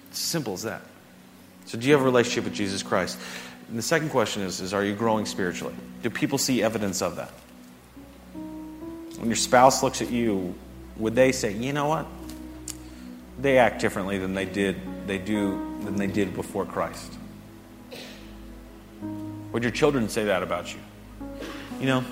It's 0.10 0.20
simple 0.20 0.54
as 0.54 0.64
that. 0.64 0.82
So, 1.68 1.78
do 1.78 1.86
you 1.86 1.94
have 1.94 2.02
a 2.02 2.06
relationship 2.06 2.46
with 2.46 2.54
Jesus 2.54 2.82
Christ? 2.82 3.20
And 3.68 3.78
the 3.78 3.84
second 3.84 4.10
question 4.10 4.42
is, 4.42 4.62
is 4.62 4.74
Are 4.74 4.84
you 4.84 4.96
growing 4.96 5.26
spiritually? 5.26 5.76
Do 6.02 6.10
people 6.10 6.38
see 6.38 6.64
evidence 6.64 7.02
of 7.02 7.18
that? 7.18 7.32
When 9.18 9.28
your 9.28 9.36
spouse 9.36 9.84
looks 9.84 10.02
at 10.02 10.10
you, 10.10 10.56
would 10.96 11.14
they 11.14 11.32
say, 11.32 11.54
you 11.54 11.74
know 11.74 11.88
what? 11.88 12.08
They 13.40 13.58
act 13.58 13.82
differently 13.82 14.18
than 14.18 14.34
they 14.34 14.46
did 14.46 14.78
they 15.08 15.18
do 15.18 15.78
than 15.84 15.96
they 15.96 16.08
did 16.08 16.36
before 16.36 16.66
Christ. 16.66 17.14
Would 19.52 19.64
your 19.64 19.72
children 19.72 20.10
say 20.10 20.26
that 20.26 20.44
about 20.44 20.74
you? 20.74 20.80
You 21.80 21.86
know, 21.86 22.06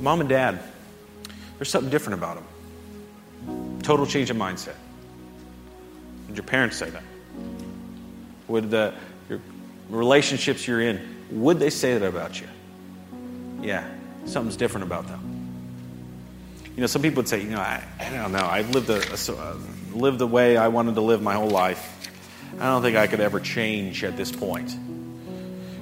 mom 0.00 0.20
and 0.20 0.28
dad, 0.28 0.60
there's 1.58 1.70
something 1.70 1.90
different 1.90 2.18
about 2.18 2.36
them. 2.36 3.80
Total 3.82 4.06
change 4.06 4.30
of 4.30 4.36
mindset. 4.36 4.74
Would 6.26 6.36
your 6.36 6.46
parents 6.46 6.76
say 6.76 6.90
that? 6.90 7.02
Would 8.50 8.70
the 8.70 8.94
your 9.28 9.40
relationships 9.88 10.66
you're 10.66 10.80
in, 10.80 11.24
would 11.30 11.60
they 11.60 11.70
say 11.70 11.96
that 11.96 12.04
about 12.04 12.40
you? 12.40 12.48
Yeah, 13.62 13.88
something's 14.24 14.56
different 14.56 14.86
about 14.86 15.06
them. 15.06 15.20
You 16.74 16.80
know, 16.80 16.88
some 16.88 17.00
people 17.00 17.16
would 17.18 17.28
say, 17.28 17.42
you 17.42 17.50
know, 17.50 17.60
I, 17.60 17.84
I 18.00 18.10
don't 18.10 18.32
know, 18.32 18.38
I 18.38 18.62
lived, 18.62 18.90
a, 18.90 18.96
a, 18.98 19.36
uh, 19.36 19.56
lived 19.92 20.18
the 20.18 20.26
way 20.26 20.56
I 20.56 20.66
wanted 20.68 20.96
to 20.96 21.00
live 21.00 21.22
my 21.22 21.34
whole 21.34 21.50
life. 21.50 22.10
I 22.58 22.64
don't 22.64 22.82
think 22.82 22.96
I 22.96 23.06
could 23.06 23.20
ever 23.20 23.38
change 23.38 24.02
at 24.02 24.16
this 24.16 24.32
point. 24.32 24.74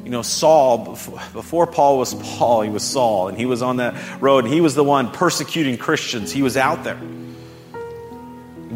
You 0.04 0.10
know, 0.10 0.22
Saul, 0.22 0.84
before 1.32 1.66
Paul 1.66 1.98
was 1.98 2.14
Paul, 2.14 2.62
he 2.62 2.70
was 2.70 2.82
Saul, 2.82 3.28
and 3.28 3.38
he 3.38 3.46
was 3.46 3.62
on 3.62 3.78
that 3.78 4.20
road, 4.20 4.44
and 4.44 4.52
he 4.52 4.60
was 4.60 4.74
the 4.74 4.84
one 4.84 5.10
persecuting 5.10 5.78
Christians. 5.78 6.32
He 6.32 6.42
was 6.42 6.58
out 6.58 6.84
there. 6.84 7.00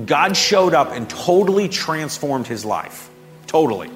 God 0.07 0.35
showed 0.35 0.73
up 0.73 0.93
and 0.93 1.09
totally 1.11 1.69
transformed 1.69 2.47
his 2.47 2.65
life. 2.65 3.11
Totally. 3.53 3.91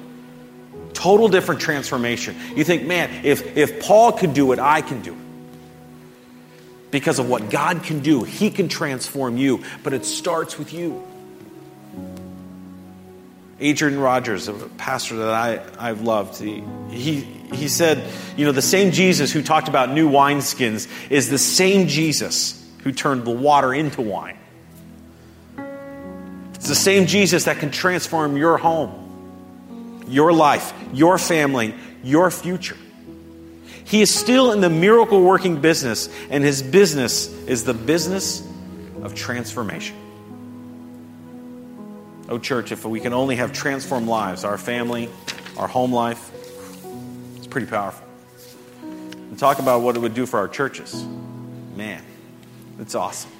Total 0.93 1.27
different 1.29 1.61
transformation. 1.61 2.35
You 2.55 2.63
think, 2.63 2.85
man, 2.85 3.25
if, 3.25 3.57
if 3.57 3.81
Paul 3.81 4.11
could 4.11 4.35
do 4.35 4.51
it, 4.51 4.59
I 4.59 4.81
can 4.81 5.01
do 5.01 5.13
it. 5.13 6.91
Because 6.91 7.17
of 7.17 7.27
what 7.27 7.49
God 7.49 7.81
can 7.81 8.01
do, 8.01 8.23
he 8.23 8.51
can 8.51 8.69
transform 8.69 9.35
you, 9.35 9.63
but 9.81 9.93
it 9.93 10.05
starts 10.05 10.59
with 10.59 10.73
you. 10.73 11.03
Adrian 13.59 13.99
Rogers, 13.99 14.47
a 14.47 14.53
pastor 14.53 15.15
that 15.17 15.33
I, 15.33 15.59
I've 15.79 16.01
loved, 16.01 16.39
he, 16.39 16.63
he, 16.91 17.21
he 17.21 17.67
said, 17.67 18.07
you 18.37 18.45
know, 18.45 18.51
the 18.51 18.61
same 18.61 18.91
Jesus 18.91 19.31
who 19.31 19.41
talked 19.41 19.67
about 19.67 19.89
new 19.89 20.07
wineskins 20.11 20.87
is 21.09 21.31
the 21.31 21.39
same 21.39 21.87
Jesus 21.87 22.63
who 22.83 22.91
turned 22.91 23.25
the 23.25 23.31
water 23.31 23.73
into 23.73 24.03
wine. 24.03 24.37
It's 26.53 26.67
the 26.67 26.75
same 26.75 27.07
Jesus 27.07 27.45
that 27.45 27.57
can 27.57 27.71
transform 27.71 28.37
your 28.37 28.57
home, 28.57 29.06
your 30.07 30.33
life, 30.33 30.73
your 30.93 31.17
family, 31.17 31.75
your 32.03 32.31
future. 32.31 32.77
He 33.85 34.01
is 34.01 34.13
still 34.13 34.51
in 34.51 34.59
the 34.59 34.69
miracle 34.69 35.21
working 35.21 35.61
business, 35.61 36.09
and 36.29 36.43
his 36.43 36.61
business 36.61 37.27
is 37.45 37.63
the 37.63 37.73
business 37.73 38.45
of 39.01 39.15
transformation. 39.15 39.95
Oh, 42.29 42.37
church, 42.37 42.73
if 42.73 42.83
we 42.83 42.99
can 42.99 43.13
only 43.13 43.37
have 43.37 43.53
transformed 43.53 44.07
lives, 44.07 44.43
our 44.43 44.57
family, 44.57 45.09
our 45.57 45.67
home 45.67 45.93
life, 45.93 46.31
it's 47.37 47.47
pretty 47.47 47.67
powerful. 47.67 48.05
And 48.81 49.39
talk 49.39 49.59
about 49.59 49.81
what 49.81 49.95
it 49.95 49.99
would 49.99 50.13
do 50.13 50.25
for 50.25 50.37
our 50.37 50.49
churches. 50.49 51.05
Man, 51.75 52.03
it's 52.79 52.95
awesome. 52.95 53.31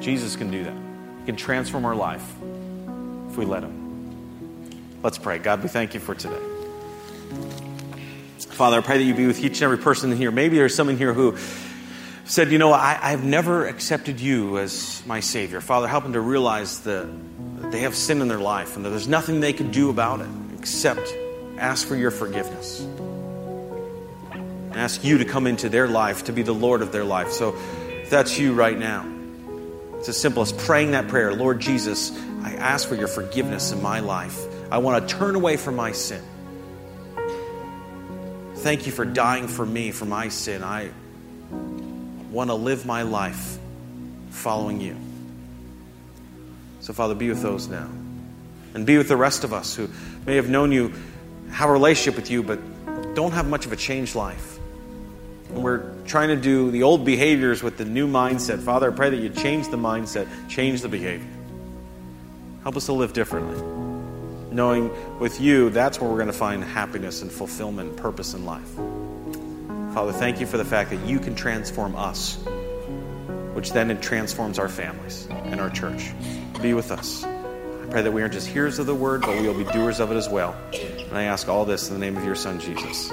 Jesus 0.00 0.36
can 0.36 0.50
do 0.50 0.64
that. 0.64 0.76
He 1.20 1.26
can 1.26 1.36
transform 1.36 1.86
our 1.86 1.94
life 1.94 2.24
if 3.30 3.36
we 3.38 3.46
let 3.46 3.62
Him. 3.62 3.87
Let's 5.02 5.18
pray. 5.18 5.38
God, 5.38 5.62
we 5.62 5.68
thank 5.68 5.94
you 5.94 6.00
for 6.00 6.14
today. 6.14 6.40
Father, 8.38 8.78
I 8.78 8.80
pray 8.80 8.98
that 8.98 9.04
you 9.04 9.14
be 9.14 9.28
with 9.28 9.38
each 9.38 9.58
and 9.58 9.62
every 9.62 9.78
person 9.78 10.10
in 10.10 10.16
here. 10.16 10.32
Maybe 10.32 10.56
there's 10.56 10.74
someone 10.74 10.96
here 10.96 11.12
who 11.12 11.36
said, 12.24 12.50
You 12.50 12.58
know, 12.58 12.72
I, 12.72 12.98
I've 13.00 13.22
never 13.22 13.66
accepted 13.66 14.18
you 14.18 14.58
as 14.58 15.00
my 15.06 15.20
Savior. 15.20 15.60
Father, 15.60 15.86
help 15.86 16.02
them 16.02 16.14
to 16.14 16.20
realize 16.20 16.80
that, 16.80 17.06
that 17.60 17.70
they 17.70 17.80
have 17.80 17.94
sin 17.94 18.20
in 18.20 18.26
their 18.26 18.40
life 18.40 18.74
and 18.74 18.84
that 18.84 18.90
there's 18.90 19.06
nothing 19.06 19.38
they 19.38 19.52
can 19.52 19.70
do 19.70 19.90
about 19.90 20.20
it 20.20 20.28
except 20.58 21.14
ask 21.58 21.86
for 21.86 21.94
your 21.94 22.10
forgiveness. 22.10 22.80
And 24.32 24.74
ask 24.74 25.04
you 25.04 25.18
to 25.18 25.24
come 25.24 25.46
into 25.46 25.68
their 25.68 25.86
life, 25.86 26.24
to 26.24 26.32
be 26.32 26.42
the 26.42 26.54
Lord 26.54 26.82
of 26.82 26.90
their 26.90 27.04
life. 27.04 27.30
So 27.30 27.56
if 28.02 28.10
that's 28.10 28.36
you 28.36 28.52
right 28.52 28.76
now, 28.76 29.06
it's 29.98 30.08
as 30.08 30.20
simple 30.20 30.42
as 30.42 30.52
praying 30.52 30.90
that 30.90 31.06
prayer 31.06 31.32
Lord 31.32 31.60
Jesus, 31.60 32.10
I 32.42 32.54
ask 32.54 32.88
for 32.88 32.96
your 32.96 33.08
forgiveness 33.08 33.70
in 33.70 33.80
my 33.80 34.00
life. 34.00 34.44
I 34.70 34.78
want 34.78 35.08
to 35.08 35.14
turn 35.16 35.34
away 35.34 35.56
from 35.56 35.76
my 35.76 35.92
sin. 35.92 36.22
Thank 38.56 38.86
you 38.86 38.92
for 38.92 39.04
dying 39.04 39.48
for 39.48 39.64
me, 39.64 39.92
for 39.92 40.04
my 40.04 40.28
sin. 40.28 40.62
I 40.62 40.90
want 42.30 42.50
to 42.50 42.54
live 42.54 42.84
my 42.84 43.02
life 43.02 43.58
following 44.30 44.80
you. 44.80 44.96
So, 46.80 46.92
Father, 46.92 47.14
be 47.14 47.28
with 47.28 47.40
those 47.40 47.68
now. 47.68 47.88
And 48.74 48.84
be 48.84 48.98
with 48.98 49.08
the 49.08 49.16
rest 49.16 49.44
of 49.44 49.52
us 49.52 49.74
who 49.74 49.88
may 50.26 50.36
have 50.36 50.50
known 50.50 50.72
you, 50.72 50.92
have 51.50 51.70
a 51.70 51.72
relationship 51.72 52.16
with 52.16 52.30
you, 52.30 52.42
but 52.42 52.58
don't 53.14 53.32
have 53.32 53.48
much 53.48 53.64
of 53.64 53.72
a 53.72 53.76
changed 53.76 54.14
life. 54.14 54.58
And 55.50 55.62
we're 55.62 55.90
trying 56.04 56.28
to 56.28 56.36
do 56.36 56.70
the 56.70 56.82
old 56.82 57.04
behaviors 57.04 57.62
with 57.62 57.78
the 57.78 57.84
new 57.84 58.06
mindset. 58.06 58.60
Father, 58.60 58.92
I 58.92 58.94
pray 58.94 59.10
that 59.10 59.16
you 59.16 59.30
change 59.30 59.68
the 59.68 59.78
mindset, 59.78 60.28
change 60.48 60.82
the 60.82 60.88
behavior. 60.88 61.26
Help 62.62 62.76
us 62.76 62.86
to 62.86 62.92
live 62.92 63.12
differently. 63.12 63.77
Knowing 64.50 64.90
with 65.18 65.40
you, 65.40 65.70
that's 65.70 66.00
where 66.00 66.08
we're 66.08 66.16
going 66.16 66.26
to 66.28 66.32
find 66.32 66.64
happiness 66.64 67.22
and 67.22 67.30
fulfillment 67.30 67.96
purpose 67.96 68.34
in 68.34 68.44
life. 68.44 68.68
Father, 69.94 70.12
thank 70.12 70.40
you 70.40 70.46
for 70.46 70.56
the 70.56 70.64
fact 70.64 70.90
that 70.90 71.06
you 71.06 71.18
can 71.18 71.34
transform 71.34 71.94
us, 71.96 72.36
which 73.54 73.72
then 73.72 73.90
it 73.90 74.00
transforms 74.00 74.58
our 74.58 74.68
families 74.68 75.26
and 75.30 75.60
our 75.60 75.70
church. 75.70 76.12
Be 76.62 76.72
with 76.72 76.90
us. 76.90 77.24
I 77.24 77.86
pray 77.90 78.02
that 78.02 78.12
we 78.12 78.22
aren't 78.22 78.34
just 78.34 78.46
hearers 78.46 78.78
of 78.78 78.86
the 78.86 78.94
word, 78.94 79.22
but 79.22 79.38
we 79.38 79.46
will 79.46 79.54
be 79.54 79.64
doers 79.72 80.00
of 80.00 80.12
it 80.12 80.16
as 80.16 80.28
well. 80.28 80.56
And 80.72 81.16
I 81.16 81.24
ask 81.24 81.48
all 81.48 81.64
this 81.64 81.88
in 81.88 81.94
the 81.94 82.00
name 82.00 82.16
of 82.16 82.24
your 82.24 82.34
Son, 82.34 82.60
Jesus. 82.60 83.10